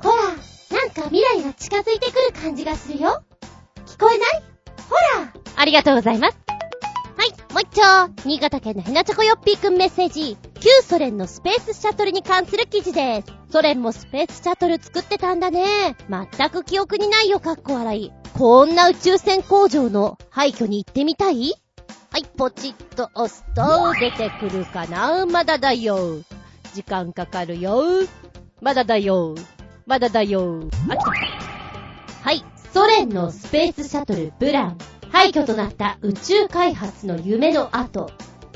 [0.00, 0.16] ほら、
[0.76, 3.22] なんか未来が近づいてくる感じがするよ。
[3.86, 4.42] 聞こえない？
[4.88, 6.38] ほらありがとうございます。
[7.16, 8.12] はい、もう一丁。
[8.24, 10.36] 新潟県のヘナチョコヨッピーくんメッセージ。
[10.60, 13.32] 旧ソ連のスペースシャトルに関する記事です。
[13.50, 15.96] ソ連もスペースシャトル作ってたんだね。
[16.08, 18.12] 全く記憶にないよ、かっこ笑い。
[18.38, 21.54] こんな宇宙船工場の廃墟に行ってみたい？
[22.12, 25.26] はい、ポチッと押すと出てくるかな？
[25.26, 26.22] まだだよ。
[26.72, 27.82] 時間かかるよ。
[28.60, 29.34] まだだよ。
[29.86, 30.60] まだだよ。
[30.88, 31.10] あ、来た。
[31.10, 34.78] はい、ソ連のスペースシャトルブラン。
[35.10, 38.08] 廃墟となった宇宙開発の夢の後。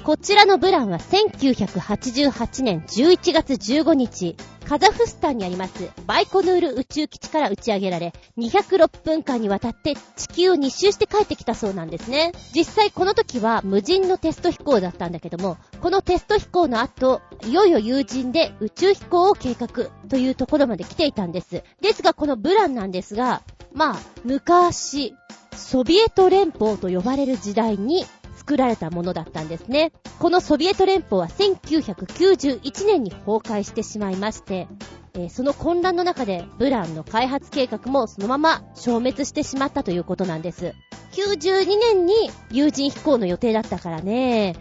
[0.05, 4.37] こちらのブランは1988年11月15日、
[4.69, 12.33] カザフスタンにありますバイコヌール宇宙基地から打ち上げられ、206分間にわたって地球を2周して帰ってきたそうなんですね。
[12.53, 21.63] 実際この時は無人のテスト飛行だったんだけども、このテスト飛行の後、いよいよ友人で宇宙飛行を計画というところまで来ていたんです。
[21.81, 23.43] ですがこのブランなんですが、
[23.73, 25.15] まあ、昔、
[25.55, 28.05] ソビエト連邦と呼ばれる時代に
[28.43, 29.93] 作られたものだったんですね。
[30.19, 34.67] このソビエト連邦は1991年に崩壊してしまいまして、
[35.15, 40.75] えー、その混乱の中でブランの開発計画もそのまま消滅してしまったということなんです。
[41.13, 42.15] 92年に
[42.51, 44.57] 有人飛行の予定だったからね、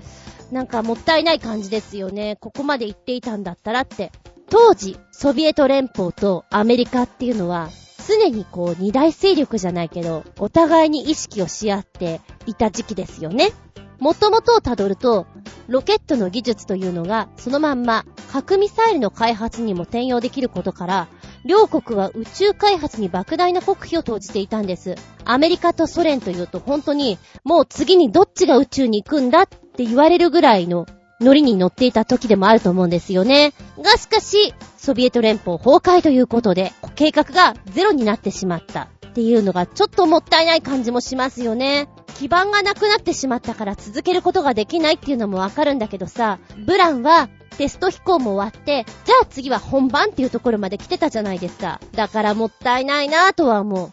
[0.51, 2.37] なんかもったいない感じですよね。
[2.39, 4.11] ここまで行っていたんだったらって。
[4.49, 7.69] 当時、ソビエト連邦とアメリカっていうのは、
[8.07, 13.51] 常にこう二大勢力じゃないけど、お互いに意識をし合っていた時期ですよね。
[13.99, 15.27] もともとをたどると、
[15.67, 21.07] ロケットの技術というのが、そのまんま核ミサイルの開発にも転用できることから、
[21.45, 24.95] 両国は宇宙開発に莫大な国費を投じていたんです。
[25.23, 30.87] アメリカとソ連というと本当に、もう次にどっちが宇宙に行くんだって言われるぐらいの
[31.21, 33.53] ノリに乗っていた時でもあると思うんですよね。
[33.79, 41.87] がしかし、ソビエト連邦崩壊ということで、計画がゼロになってしまったっていうのがちょっともったいない感じもしますよね。
[42.17, 51.79] 基盤がなくなってしまったから続けることができないっていうのもわかるんだけどさ、ブランはテスト飛行も終わって、じゃあ次は本番っていうところまで来てたじゃないですか。
[51.93, 53.91] だからもったいないなぁとは思う。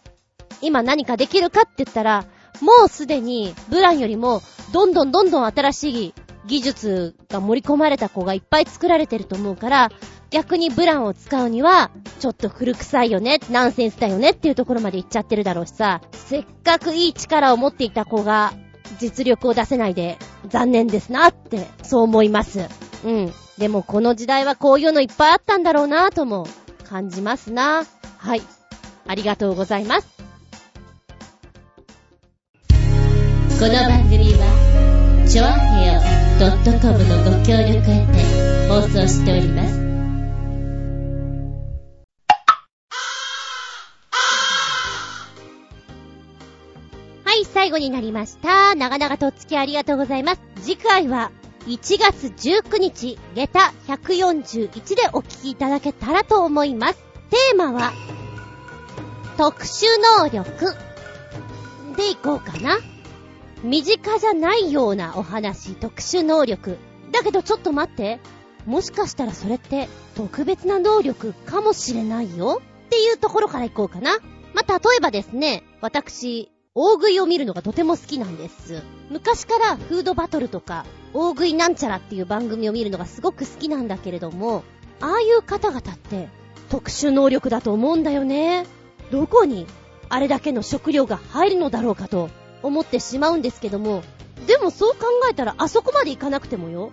[0.62, 2.24] 今何かできるかって言ったら、
[2.60, 6.14] もうすでにブランよりもどんどんどんどん新しい
[6.48, 9.90] 技術が盛り込まれた子がいっぱい作られてると思うから、
[10.30, 18.54] 逆にブランを使うには、ちょっと古臭いよね、ナンセンスだよねっていうところまで行っちゃってるだろうしさ、せっかくいい力を持っていた子が、
[18.98, 20.18] 実力を出せないで、
[20.48, 22.60] 残念ですなって、そう思います。
[23.04, 23.32] うん。
[23.58, 26.46] でもこの時代はこういうのいっぱいあったんだろうなとも、
[26.84, 27.84] 感じますな。
[28.16, 28.42] はい。
[29.06, 30.08] ありがとうございます。
[33.60, 35.48] この番組は、ちょあ
[35.80, 39.88] へよ .com のご協力へて放送しております。
[47.58, 48.74] 最後になりました。
[48.76, 50.40] 長々とお付き合いありがとうございます。
[50.62, 51.30] 次回は
[51.66, 56.98] 1月19日、下駄141でお聞きいただけたらと思います。
[57.30, 57.92] テーマは、
[59.36, 59.84] 特殊
[60.20, 60.74] 能力
[61.96, 62.78] でいこうかな。
[63.62, 66.76] 身近じゃないようなお話、特殊能力。
[67.10, 68.20] だけどちょっと待って。
[68.66, 74.18] もしかしたらそれって特別な能力かもしれないよっていうところからいこうかな。
[74.52, 78.82] まあ、例えばですね、私、大食いを見るのがとても好きなんです。
[79.10, 80.84] 昔からフードバトルとか、
[81.14, 84.64] 大食いなんちゃらっていう番組を見るのがすごく好きなんだけれども、
[85.00, 86.28] ああいう方々って
[86.70, 88.66] 特殊能力だと思うんだよね。
[89.10, 89.66] どこに
[90.08, 92.30] あれだけの食料が入るのだろうかと
[92.62, 94.02] 思ってしまうんですけども、
[94.46, 96.90] でもそう考えたらあそこまで行かなくてもよ。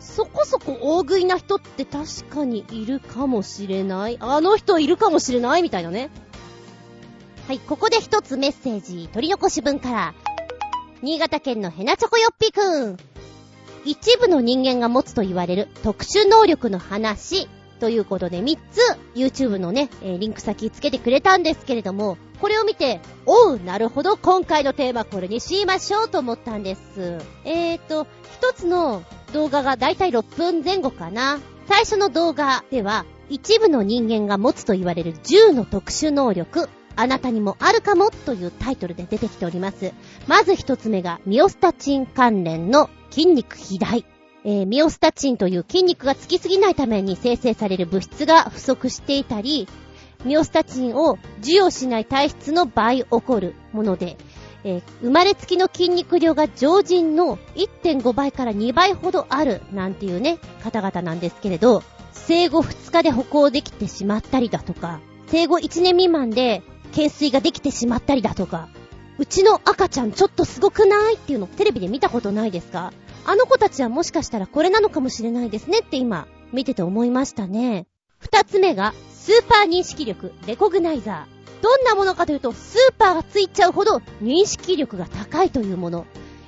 [0.00, 4.16] そこそこ大食いな人って確かにいるかもしれない。
[4.20, 6.10] あの人いるかもしれないみたいなね。
[7.46, 10.14] はい、ここで一つメッセージ、取り残し分から。
[11.02, 12.96] 新潟県のヘナチョコヨッピーくん。
[13.84, 17.48] 一部の人間が持つと言われる特殊能力の話
[17.78, 18.80] ということで3つ
[19.14, 27.18] YouTube のね、えー、リンク先つけてくれたんですけれども、これを見て、おう、なるほど、今回のテーマこれにしましょうと思ったんです。
[27.44, 29.02] えーと、一つの
[29.32, 31.40] 動画がだいたい6分前後かな。
[31.68, 39.92] 最初の動画では、一部の人間が持つと言われる10の特殊能力あなたにもあるかもというタイトルで出てきております。
[40.26, 44.17] まず一つ目が、ミオスタチン関連の筋肉肥大。
[44.44, 49.68] えー、ミオスタチンという筋肉がつきすぎないために生成される物質が不足していたり、
[50.24, 54.16] ミオスタチンを授与しない体質の場合起こるもので、
[54.64, 61.82] えー、生まれつきの筋肉量が常人の1.5倍から2倍ほどあるなんていうね、方々なんですけれど、
[62.12, 68.68] 生後2日で歩行できてしまったりだとか、生後1年未満で懸垂ができてしまったりだとか、
[69.18, 71.14] うちの赤ちゃんちょっとすごくない？
[71.16, 72.92] っていうのテレビで見たことないですか？
[73.28, 77.86] あの子たちはもしかしたらこれなのかもしれないですねって今、見てて思いましたね。
[78.16, 81.62] 二つ目が、スーパー認識力、レコグナイザー。
[81.62, 86.06] どんなものかというと、スーパーがついちゃうほど認識力が高いというもの。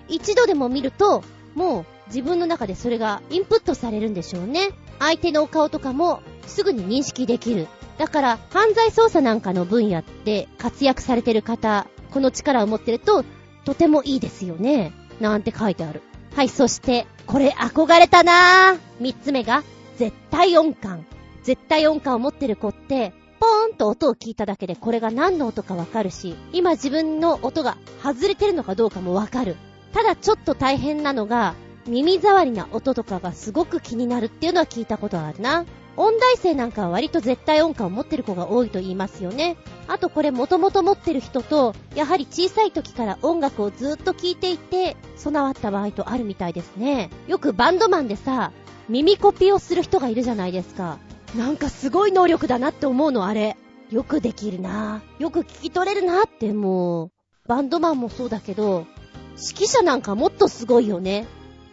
[0.09, 1.23] 一度でも見ると、
[1.55, 4.71] もう自分の中でそれがインプットされるんでしょうね。
[5.01, 7.69] 相手のお顔とかもすぐに認識できる。
[7.99, 13.23] だから、犯罪捜査なんかの分野で活躍されてる方、この力を持ってると、
[13.67, 14.93] とてもいいですよね。
[15.21, 16.01] なんて書いてある。
[16.35, 18.79] はい、そして、これ憧れたなぁ。
[19.01, 19.63] 三つ目が、
[19.97, 21.05] 絶対音感。
[21.43, 29.57] 絶対音感を持ってる子って、ポーンと音を聞いただけでこれが何の音かわかるし、今自分の音が外れてるのかどうかもわかる。
[29.93, 31.55] ただちょっと大変なのが、
[31.87, 35.65] 耳障りな音とかがすごく気になるっていうのは聞いたことあるな。
[36.01, 39.59] 音大生なんかは割と絶対音感を持ってる子が多いと言いますよね。
[39.87, 47.11] あとこれもともと持ってる人と、やはり小さい時から音楽をずっと聴いていて、備わった場合とあるみたいですね。
[47.29, 48.53] よくバンドマンでさ、
[48.89, 50.99] 耳コピをする人がいるじゃないですか。
[51.37, 53.59] なんかすごい能力だなって思うのあれ。
[53.91, 57.11] よくできるなよく聞き取れるなってもう、
[57.47, 58.87] バンドマンもそうだけど、
[59.33, 61.27] 指揮者なんかもっとすごいよね。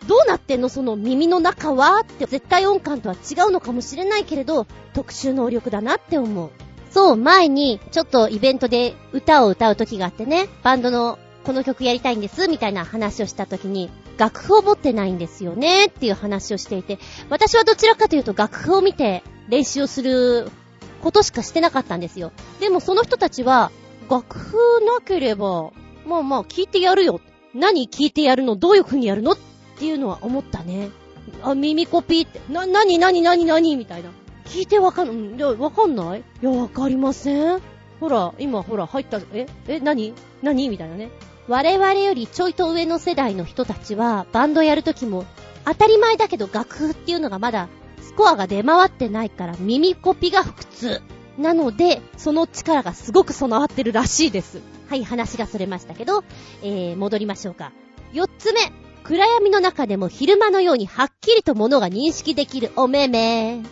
[0.08, 0.70] どうなってんの？
[0.70, 2.02] その耳の中は？
[2.02, 6.52] って絶対音感とは違うのかもしれないけれど、特殊能力だなって思う。
[6.92, 20.50] そう、前に、ちょっとイベントで歌を歌う時があってね、バンドのこの曲やりたいんです、みたいな話をした時に、楽譜を持ってないんですよね、っていう話をしていて、私はどちらかというと楽譜を見て練習をする
[21.04, 22.32] ことしかしてなかったんですよ。
[22.60, 23.72] でもその人たちは、
[24.10, 25.72] 楽譜なければ、
[26.06, 27.20] まあまあ聞いてやるよ。
[27.54, 28.56] 何聞いてやるの？
[28.56, 29.34] どういう風にやるの？
[29.34, 29.38] っ
[29.78, 30.90] っていうのは思ったね。
[31.44, 34.10] あ、耳コピーって、な、なになになになにみたいな。
[34.46, 36.20] 聞いてわかん、いや、わかんない？
[36.20, 37.62] いや、わかりません？
[38.00, 41.12] ほら、今、ほら、入った、ええ、なになにみたいなね。
[41.48, 45.26] 我々よりちょいと上の世代の人たちは、バンドやるときも、
[45.66, 47.70] 当たり前だけど楽譜っていうのがまだ、
[48.02, 51.02] スコアが出回ってないから、耳コピが普通。
[51.38, 54.62] なので、その力がすごく備わってるらしいです。
[54.90, 56.24] はい、話がそれましたけど、
[56.64, 57.72] えー、戻りましょうか。
[58.14, 58.62] 四つ目。
[59.08, 63.64] 暗闇の中でも昼間のようにはっきりと物が認識できるおめめ。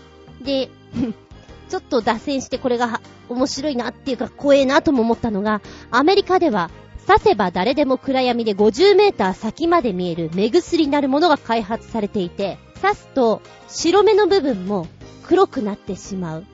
[0.41, 0.69] で、
[1.67, 5.61] ちょっと脱線してこれが面白いなっていうか怖えなとも思ったのが、
[5.91, 6.71] アメリカでは
[7.05, 14.87] 刺せば誰でも暗闇で50メーター先まで見える目薬になるものが開発されていて、刺すと白目の部分も
[15.23, 16.45] 黒くなってしまう。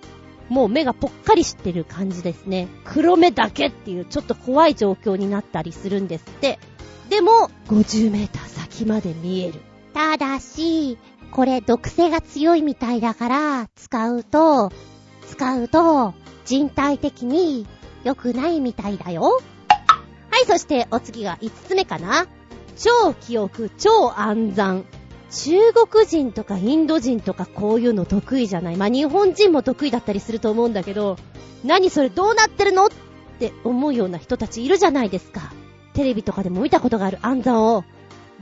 [0.50, 2.68] もう目がぽっかりしてる感じですね。
[2.84, 6.58] 黒目だけっていうちょっと怖い状況になったりするんですって。
[7.12, 9.60] でも、50メーター先まで見える。
[9.94, 10.98] ただし、
[11.32, 14.72] これ毒性が強いみたいだから、使うと、
[15.28, 16.14] 使うと、
[16.46, 17.68] 人体的に
[18.06, 19.42] 良くないみたいだよ。
[20.30, 22.28] はい、そしてお次が5つ目かな。
[22.78, 24.86] 超記憶、超暗算。
[25.32, 28.78] 中国人とかインド人とかこういうの得意じゃない。
[28.78, 31.18] まあ、日本人も得意だったりすると思うんだけど、
[31.66, 32.86] 何それどうなってるの？
[32.86, 32.90] っ
[33.38, 35.52] て思うような人たちいるじゃないですか。
[35.94, 37.84] テレビとかでも見たことがある暗算を、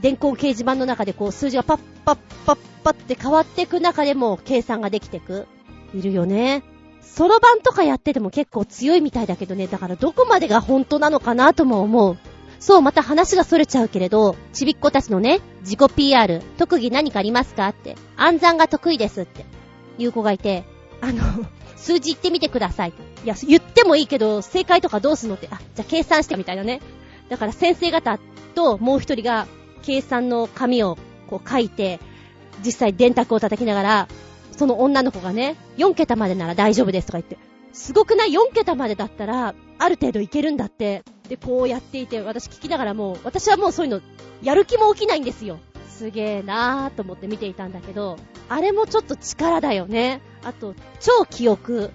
[0.00, 5.46] 電光掲示板の中でこう数字がパッパッパッパって変わっていく中でも計算ができてく。
[5.94, 6.62] いるよね。
[7.02, 12.18] ソロ版とかやってても結構強いみたいだけどね、だからどこまでが本当なのかなとも思う。
[12.60, 19.44] そう、また話が逸れちゃうけれど、ちびっ子たちのね、自己 PR、特技何かありますかって、暗算が得意ですって、
[19.98, 20.64] いう子がいて、
[21.00, 21.22] あの、
[21.76, 22.92] 数字言ってみてください。
[23.24, 26.80] いや、言ってもいいけど、正解とかどうすんのって、あ、じゃあ計算してみたいなね。
[27.30, 28.18] だから先生方
[28.54, 29.46] ともう一人が
[29.82, 32.00] 計算の紙をこう書いて、
[32.64, 34.08] 実際電卓を叩きながら、
[34.50, 37.38] その女の子がね、4桁までなら大丈夫ですとか言って、
[37.72, 41.04] すごくない ?4 桁までだったら、ある程度いけるんだって。
[41.28, 44.00] で、こうやっていて、私聞きながらもう、私はもうそういうの、
[44.42, 45.58] やる気も起きないんですよ。
[45.88, 48.16] すげえなーと思って見ていたんだけど、
[48.48, 50.20] あれもちょっと力だよね。
[50.44, 51.92] あと、超記憶、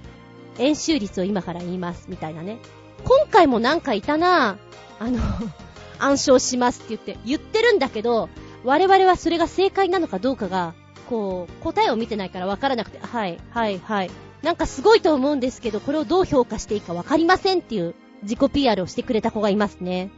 [0.58, 2.60] 演習率を今から言います、みたいなね。
[3.04, 5.20] 今回もなんかいたなぁあの
[6.00, 8.30] 暗唱しますって言って、言ってるんだけど、
[8.64, 10.74] 我々はそれが正解なのかどうかが、
[11.10, 14.12] こう、答えを見てないからわからなくて、はい、はい、はい。
[14.42, 20.12] なんかすごいと思うんですけど、これをどう評価していいかわかりませんっていう自己 PR をしてくれた子がいますね。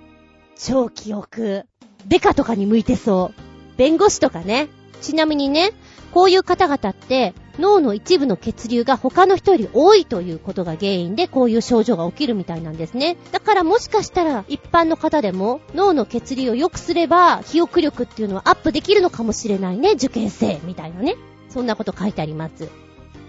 [0.57, 1.65] 超記憶。
[2.05, 3.77] デカとかに向いてそう。
[3.77, 4.69] 弁護士とかね。
[5.01, 5.71] ちなみにね、
[6.13, 13.17] こういう方々って脳の一部の血流が他の人より多いということが原因でこういう症状が起きるみたいなんですね。
[13.31, 21.15] だからもしかしたら一般の方でも脳の血流を良くすれば記憶力っていうのはアップできるのかもしれないね、受験生みたいなね。
[21.49, 22.69] そんなこと書いてあります。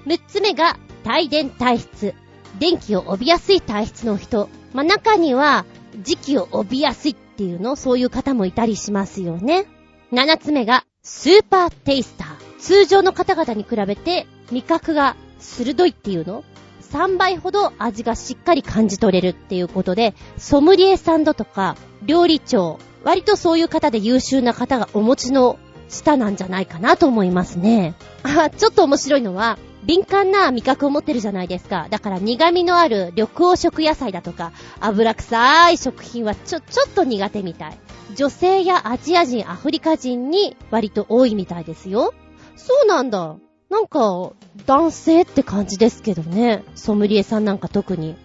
[0.06, 2.14] 6つ目が帯電体質。
[2.58, 4.48] 電気を帯びやすい体質の人。
[4.72, 5.64] まあ、中には
[6.02, 9.66] 磁気を帯びやすいっていうの、そういう方もいたりしますよね。
[10.12, 12.27] 7つ目がスーパーテイスター。
[12.58, 16.44] 通常の方々に比べて味覚が鋭いっていうの
[16.82, 27.94] ?3 倍ほど味がしっかり感じ取れるっていうことで、ソムリエサンドとか料理長、割とそういう方で優秀な方がお持ちの舌なんじゃないかなと思いますね。
[28.22, 31.86] あ、ちょっと面白いのは、敏感な味覚を持ってるじゃないですか。
[31.90, 37.78] だから苦味のある緑黄色野菜だとか、油臭い食品はちょ、ちょっと苦手みたい。
[38.14, 42.12] 女性やアジア人、アフリカ人に割と多いみたいですよ。
[42.58, 43.36] そうなんだ。
[43.70, 44.32] なんか、
[44.66, 46.64] 男性って感じですけどね。
[46.74, 48.16] ソムリエさんなんか特に。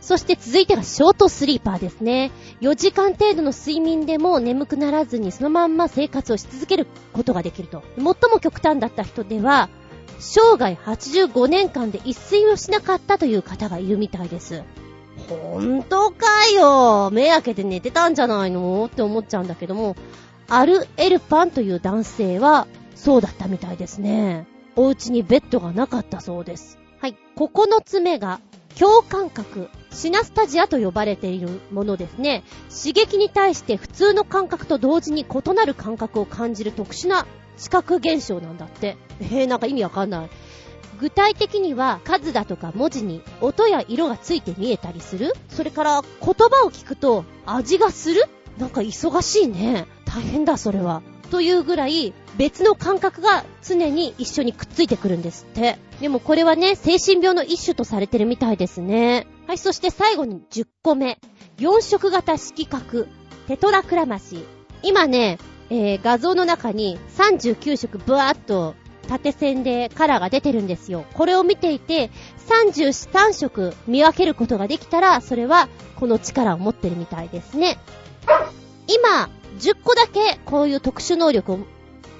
[0.00, 2.30] そして続いてがショートスリーパーですね。
[2.60, 7.82] 4時間程度の睡眠でも眠くならずにそのまんま生活をし続けることができると。
[7.96, 9.68] 最も極端だった人では、
[10.18, 14.62] 生涯85年間で一睡をしなかったという方がいるみたいです。
[15.28, 18.84] ほんとかよ目開けて寝てたんじゃないの？
[18.86, 19.96] って思っちゃうんだけども、
[20.48, 22.66] アル・エルパンという男性は、
[22.96, 24.48] そうだったみたいですね。
[24.74, 26.78] お家にベッドがなかったそうです。
[26.98, 27.16] はい。
[27.36, 28.40] 9つ目が、
[28.78, 29.68] 共感覚。
[29.90, 32.42] シナスタジアと呼ばれているものですね。
[32.68, 37.26] 刺激に対して普通の感覚と同時に異なる感覚を感じる特殊な
[37.56, 38.96] 視覚現象なんだって。
[39.20, 40.30] えー、なんか意味わかんない。
[40.98, 48.22] 具体的には数だとか文字に音や色がついて見えたりするそれから言葉を聞くと味がする
[48.58, 49.86] なんか忙しいね。
[50.06, 51.02] 大変だ、それは。
[51.26, 55.78] というぐらい別の感覚が常に一緒にくっついてくるんですって。
[56.00, 59.26] でもこれはね、精神病の一種とされてるみたいですね。
[59.46, 61.18] はい、そして最後に10個目。
[61.58, 63.08] 4色型色覚、
[63.48, 64.44] テトラクラマシ。
[64.82, 65.38] 今ね、
[65.70, 68.74] えー、画像の中に39色ブワーっと
[69.08, 71.04] 縦線でカラーが出てるんですよ。
[71.14, 72.10] これを見ていて、
[72.48, 77.78] 33色見分けることができたら、それはこの力を持ってるみたいですね。
[78.88, 81.58] 今、10個だけこういう特殊能力を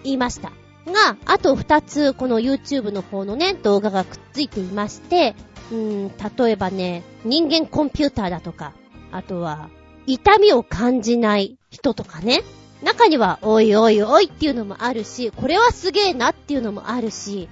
[0.05, 0.51] 言いました。
[0.87, 5.35] が、あと2つ、この YouTube の方のね、動画がくっついていまして、
[5.73, 6.13] うーん、
[6.47, 8.73] 例えばね、人間コンピューターだとか、
[9.11, 9.69] あとは、
[10.07, 12.45] 痛みを感じない人とかね。
[12.83, 17.49] 中には、おいおいおいっていうのもあるし、これはすげえなっていうのもあるし、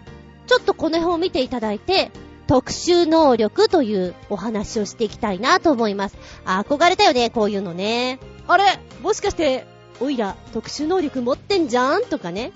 [0.47, 2.13] ちょっとこの辺を見ていただいて、
[2.47, 6.17] 特殊能力というお話をしていきたいなと思います。
[6.45, 8.21] 憧れたよね、こういうのね。
[8.47, 8.65] あれ？
[9.03, 9.67] もしかして、
[10.01, 12.05] おいら、特殊能力持ってんじゃん？
[12.05, 12.53] とかね。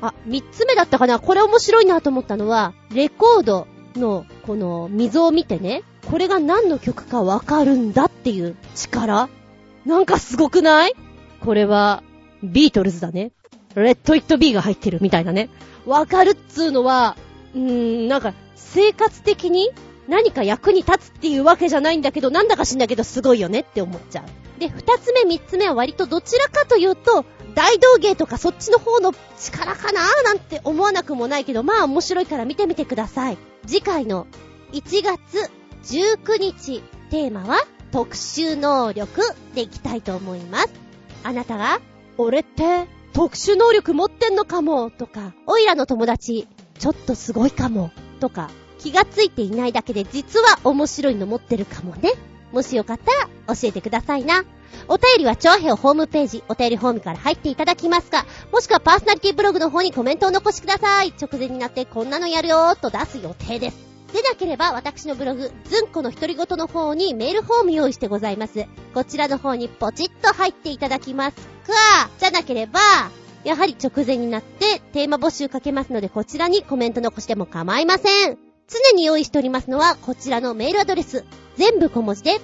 [0.00, 9.28] あ、三つ目だったかなこれ面白いなと思ったのは、レコードの、この、溝を見てね、これが何の曲かわかるんだっていう力
[9.84, 10.94] なんかすごくない？
[11.40, 12.02] これは、
[12.42, 13.32] ビートルズだね。
[13.74, 15.48] レッド・イット・ビーが入ってるみたいなね。
[15.86, 17.16] わかるっつうのは、
[17.54, 19.70] うーん、なんか、生活的に
[20.08, 24.60] 何か役に立つっていうわけじゃないんだけど、なんだか知んだけどすごいよねって思っちゃう。
[24.60, 33.38] で、二つ目、三つ目は割とどちらかというと、大道芸とかそっちの方の力かなーなんて思わなくもないけど、まあ面白いから見てみてください。
[33.66, 34.26] 次回の
[34.72, 35.50] 1月
[35.84, 39.22] 19日、テーマは特殊能力
[39.54, 40.68] でいきたいと思います。
[41.22, 41.80] あなたが、
[42.18, 46.46] 俺って、特殊能力持ってんのかも、とか、おいらの友達、
[46.78, 47.90] ちょっとすごいかも、
[48.20, 48.50] とか、
[48.86, 52.12] 気がついていないだけで実は面白いの持ってるかもね。
[52.52, 54.44] もしよかったら教えてくださいな。
[54.86, 61.12] お便りは超平ホームページ、お便りフォームから入っていただきますか、もしくはパーソナリティブログの方にコメントを残しください。
[61.20, 63.76] 直前になってこんなのやるよーと出す予定です。
[64.12, 68.66] でなければ私のブログ、ずんこの独り言の方にメールフォーム用意してございます。
[68.94, 72.78] こちらの方にポチッと入っていただきますか、じゃなければ、
[73.42, 78.45] やはり直前になってテーマ募集かけますのでこちらにコメント残しても構いません。
[78.68, 81.24] 常に用意しておりますのはこちらのメールアドレス。
[81.56, 82.40] 全部小文字で、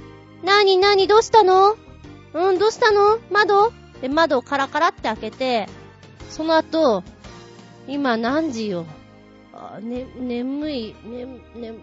[0.42, 1.76] なになにどうしたの？
[2.32, 3.18] うん、どうしたの？
[3.30, 3.74] 窓？
[4.02, 5.68] で、窓をカラカラって開けて、
[6.28, 7.02] その後、
[7.86, 8.84] 今何時よ。
[9.54, 11.24] あ、ね、眠い、ね、
[11.54, 11.74] ね、っ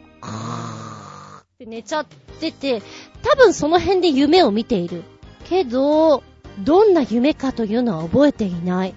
[1.57, 2.05] て寝ちゃっ
[2.39, 2.83] てて、
[3.23, 5.03] 多分その辺で夢を見ている。
[5.45, 6.23] けど、
[6.59, 8.95] どんな夢かというのは覚えていない。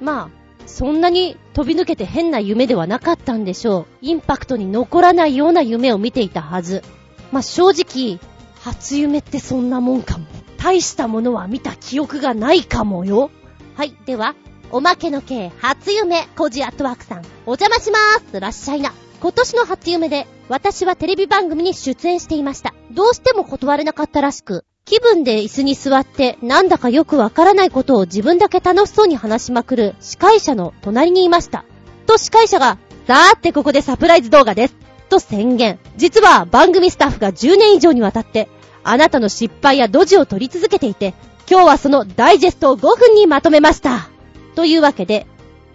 [0.00, 3.86] まあ、そんなに飛び抜けて変な夢ではなかったんでしょう。
[4.00, 6.84] インパクトに残らないような夢を見ていたはず。
[7.32, 8.20] まあ、正直、
[8.60, 10.26] 初夢ってそんなもんかも。
[10.62, 13.30] 大したものは見た記憶がないかもよ。
[13.76, 14.34] はい、では、
[14.70, 18.38] おまけの系初夢、コジアットワークさん、お邪魔しまーす。
[18.38, 18.92] らっしゃいな。
[19.20, 22.74] 今年の初夢で、私はテレビ番組に出演していました。
[22.90, 31.64] どうしても断れなかったらしく、気分で椅子に座って、なんだかよくわからないことを自分だけ楽しそうに話しまくる司会者の隣にいました。
[32.06, 34.76] と司会者が、さーってここでサプライズ動画です。
[35.08, 35.78] と宣言。
[35.96, 38.48] 実は番組スタッフが10年以上にわたって、
[38.82, 41.14] あなたの失敗やドジを取り続けていて、
[41.50, 44.08] 今日はそのダイジェストを5分にまとめました。
[44.54, 45.26] というわけで、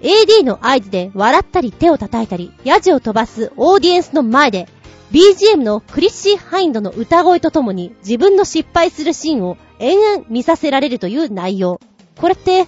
[0.01, 4.67] AD の合図で笑ったり手を叩いたり、ヤジを飛ばすオーディエンスの前で、
[5.11, 11.79] BGM のクリッシー・ハインドの歌声とともに自分の失敗するシーンを延々見させられるという内容。
[12.19, 12.67] これって、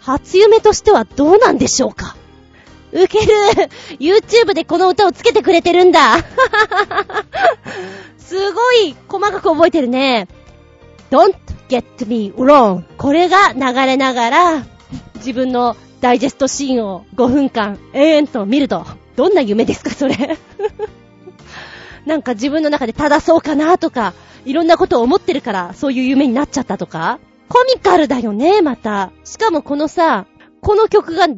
[0.00, 2.16] 初夢としてはどうなんでしょうか？
[2.92, 3.32] ウケる
[3.98, 6.18] !YouTube でこの歌をつけてくれてるんだ
[8.24, 10.28] すごい細かく覚えてるね。
[11.10, 11.34] Don't
[11.68, 12.82] get me wrong.
[12.96, 14.66] これが流れながら、
[15.16, 18.84] 自分のダイジェストシーンを5分間延々と見ると。
[19.16, 20.16] どんな夢ですか、それ？
[22.06, 24.12] なんか自分の中で正そうかなとか、
[24.44, 27.18] いろんなことを思ってるから、そういう夢になっちゃったとか。
[27.48, 29.10] コミカルだよね、また。
[29.24, 30.26] しかもこのさ、
[30.60, 31.28] この曲が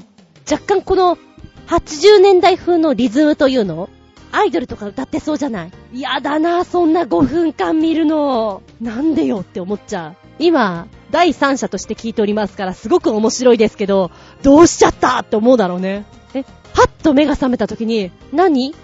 [0.51, 1.18] 若干この
[1.66, 3.91] 80年代風のリズムというの
[4.33, 5.72] アイドルとか歌ってそうじゃない？
[5.93, 8.62] 嫌だな、そんな5分間見るの。
[8.81, 10.16] なんでよって思っちゃう。
[10.39, 14.11] 今、第三者として聞いておりますから、すごく面白いですけど、
[14.43, 16.05] どうしちゃったって思うだろうね。
[16.35, 18.74] え、パッと目が覚めた時に、何？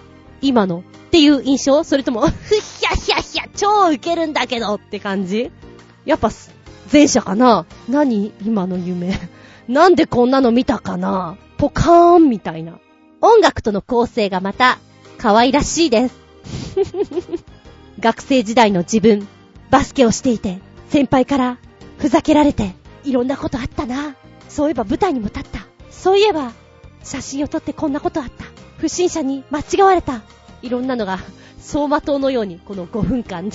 [0.41, 1.83] 今のっていう印象？
[1.83, 5.51] それとも、ふっひゃひゃひゃ、超ウケるんだけどって感じ？
[6.05, 6.31] やっぱ、
[6.91, 7.65] 前者かな？
[7.87, 8.33] 何？
[8.43, 9.13] 今の夢。
[9.67, 11.37] なんでこんなの見たかな？
[11.57, 12.79] ポカーンみたいな。
[13.21, 14.79] 音楽との構成がまた、
[15.23, 16.15] 可愛らしいです。
[17.97, 19.25] 学生時代の自分、
[19.69, 20.59] バスケをしていて、
[20.89, 21.59] 先輩から
[21.97, 24.17] ふざけられて、いろんなことあったな。
[24.49, 25.65] そういえば舞台にも立った。
[25.89, 26.51] そういえば、
[27.05, 28.43] 写真を撮ってこんなことあった。
[28.79, 30.23] 不審者に間違われた。
[30.61, 31.19] いろんなのが、
[31.57, 33.51] 走馬灯のように、この5分間に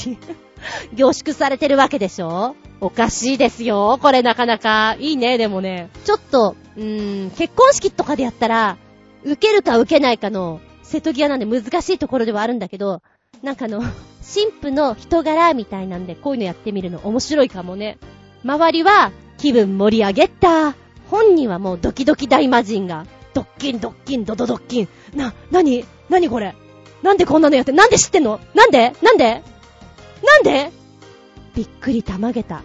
[0.97, 3.99] 凝縮されてるわけでしょおかしいですよ。
[4.01, 4.97] これなかなか。
[4.99, 5.91] いいね、でもね。
[6.07, 8.79] ちょっと、うーん、結婚式とかでやったら、
[9.23, 13.03] 受けるか受けないかの、瀬戸際なんで難しいところではあるんだけど、
[13.43, 13.81] なんかあの、
[14.35, 17.99] 神父の人柄みたいなんで、こういうのやってみるの面白いかもね。
[18.45, 20.75] 周りは、気分盛り上げた。
[21.11, 24.89] 本人はもうドキドキ大魔人が、ドッキンドッキンドドドッキン。
[25.15, 26.55] な、なになにこれ？
[27.03, 28.41] なんでこんなのやって、なんで知ってんの？
[28.55, 28.95] なんで？
[29.03, 29.43] なんで？
[30.25, 30.73] なんで？
[31.55, 32.63] びっくりたまげた。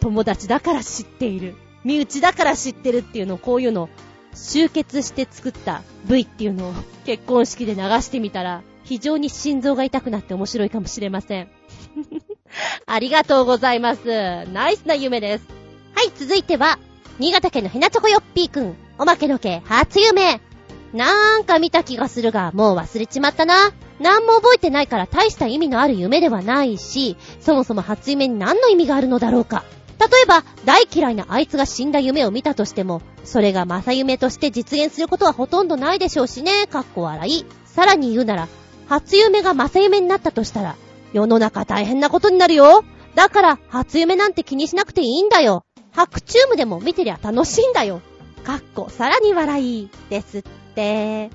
[0.00, 1.54] 友達だから知っている。
[1.84, 3.88] 身内だから知ってるっていうの、こういうの、
[4.34, 6.72] 集結して作った V っていうのを
[7.04, 11.48] 結婚式で流してみたら、非常に心臓が痛くなって面白いかもしれません。
[12.86, 14.46] ありがとうございます。
[14.52, 15.44] ナイスな夢です。
[15.94, 16.78] はい、続いては、
[17.18, 18.76] 新潟県のヘナチョコヨッピーくん。
[18.98, 20.40] おまけの毛、初夢。
[20.92, 23.72] なんか見た気がするが、もう忘れちまったな。
[24.00, 29.64] なんも覚えてないから大した意味のある夢ではないし、そもそも初夢に何の意味があるのだろうか。
[30.00, 37.44] 例えば、大嫌いなあいつが死んだ夢を見たとしても、それが正夢として実現することはほとんどないでしょうしね、かっこ笑い。
[37.66, 38.48] さらに言うなら、
[38.88, 40.76] 初夢が正夢になったとしたら、
[41.12, 42.82] 世の中大変なことになるよ。
[43.14, 45.64] だから、初夢なんて気にしなくていいんだよ。
[45.92, 48.00] 白チュームでも見てりゃ楽しいんだよ。
[48.42, 50.42] かっこ、さらに笑い、ですっ
[50.74, 51.30] て。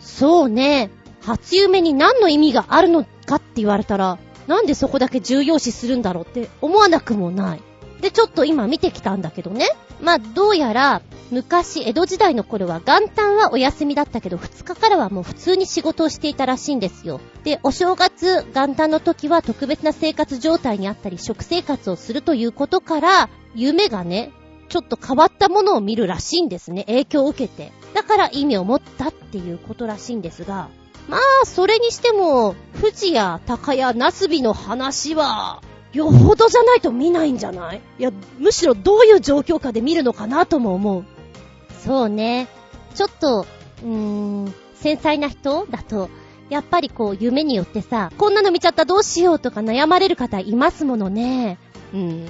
[0.00, 0.90] そうね。
[1.22, 4.18] 初夢に何の意味があるのかって言われたら、
[4.48, 7.67] なんでそこだけ重要視するんだろうって思わなくもない。
[8.00, 9.66] で、ちょっと今見てきたんだけどね。
[10.00, 17.20] まあ、どうやら、昔、江戸時代の頃は元旦はお休みだったけど、2日からはもう普通に仕事をしていたらしいんですよ。
[17.44, 24.32] で、お正月、元旦の時は特別な生活状態にあったり、食生活をするということから、夢がね、
[24.68, 26.84] ちょっと変わったものを見るらしいんですね。
[26.84, 27.72] 影響を受けて。
[27.94, 30.68] だから意味を持ったっていうことらしいんですが、
[31.08, 35.62] まあ、それにしても、富士や高屋、ナスビの話は、
[35.92, 37.80] よほどじゃないと見ないんじゃない？
[37.98, 41.04] いや、むしろどういう状況下で見るのかなとも思う。
[41.84, 42.48] そうね。
[42.94, 43.46] ちょっと、
[43.82, 43.88] うー
[44.48, 46.10] ん、繊細な人だと、
[46.50, 51.58] やっぱりこう夢によってさ、こんなの見ちゃったどうしようとか悩まれる方いますものね。
[51.92, 52.28] うーん。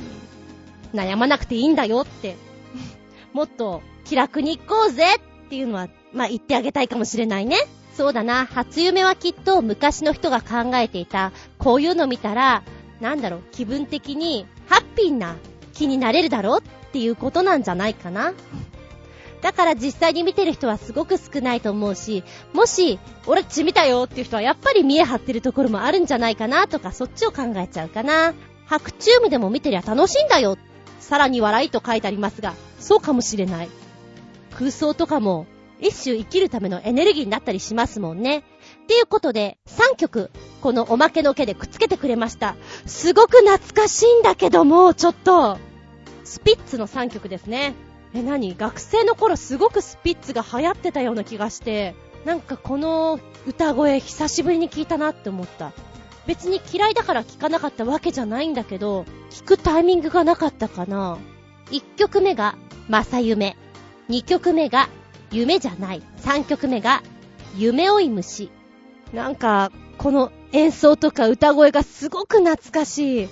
[0.95, 2.37] 悩まなくていいんだよって。
[3.33, 7.57] もっと気楽に行こうぜっていうのは、まあ、言ってあげたいかもしれないね。
[7.95, 12.63] そうだな、初夢はきっと昔の人が考えていた、こういうの見たら、
[13.01, 15.37] なんだろう、気分的にハッピーな
[15.75, 18.33] 気になれるだろうっていうことなんじゃないかな。
[19.41, 28.35] だから実際に見てる人はすごく少ないと思うし、もし、俺血見たよっていう人はやっぱり見え張ってるところもあるんじゃないかなとか、そっちを考えちゃうかな。
[28.67, 30.59] 白チュームでも見てりゃ楽しいんだよ。
[30.99, 33.69] さらに笑いと書いてありますが、そうかもしれない。
[34.51, 35.47] 空想とかも、
[35.81, 38.43] 一種生きるためのエネルギーになったりしますもんね。
[38.89, 40.31] っていうことで、3曲、
[40.63, 42.57] このおまけの毛でくっつけてくれました。
[42.87, 45.59] すごく懐かしいんだけども、ちょっと、
[46.25, 47.75] スピッツの3曲ですね。
[48.15, 48.57] え、何？
[48.57, 51.95] 学生の頃すごくスピッツが流行ってたような気がして、
[52.25, 55.73] なんかこの歌声久しぶりに聞いたなって思った。
[56.27, 61.19] 別に嫌いだから聞かなかったわけじゃないんだけど、聞くタイミングがなかったかな。
[61.71, 62.57] 1曲目が、
[62.89, 63.59] 正夢。
[64.09, 64.89] 2曲目が、
[65.31, 66.03] 夢じゃない。
[66.23, 67.03] 3曲目が、
[67.55, 68.51] 夢追い虫。
[69.13, 73.29] なんか、この演奏とか歌声がすごく懐かしい。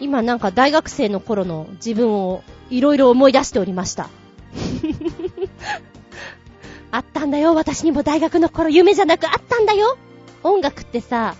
[0.00, 4.08] 今なんか大学生の頃の自分をいろいろ思い出しておりました。
[6.90, 9.98] あったんだよ、私にも大学の頃夢じゃなくあったんだよ。
[10.42, 11.34] 音楽ってさ、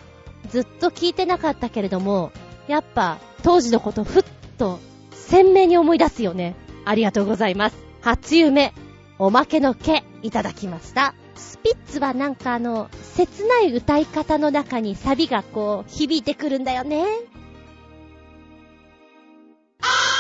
[0.51, 2.33] ずっと聴いてなかったけれども、
[2.69, 4.25] やっぱ当時のことふっ
[4.59, 4.79] と
[5.13, 6.55] 鮮明に思い出すよね。
[6.85, 7.77] ありがとうございます。
[8.01, 8.73] 初夢、
[9.19, 11.15] おまけの毛、いただきました。
[11.37, 17.05] スピッツはなんかあの、切ない歌い方の中にサビがこう、響いてくるんだよね。
[19.83, 20.16] あ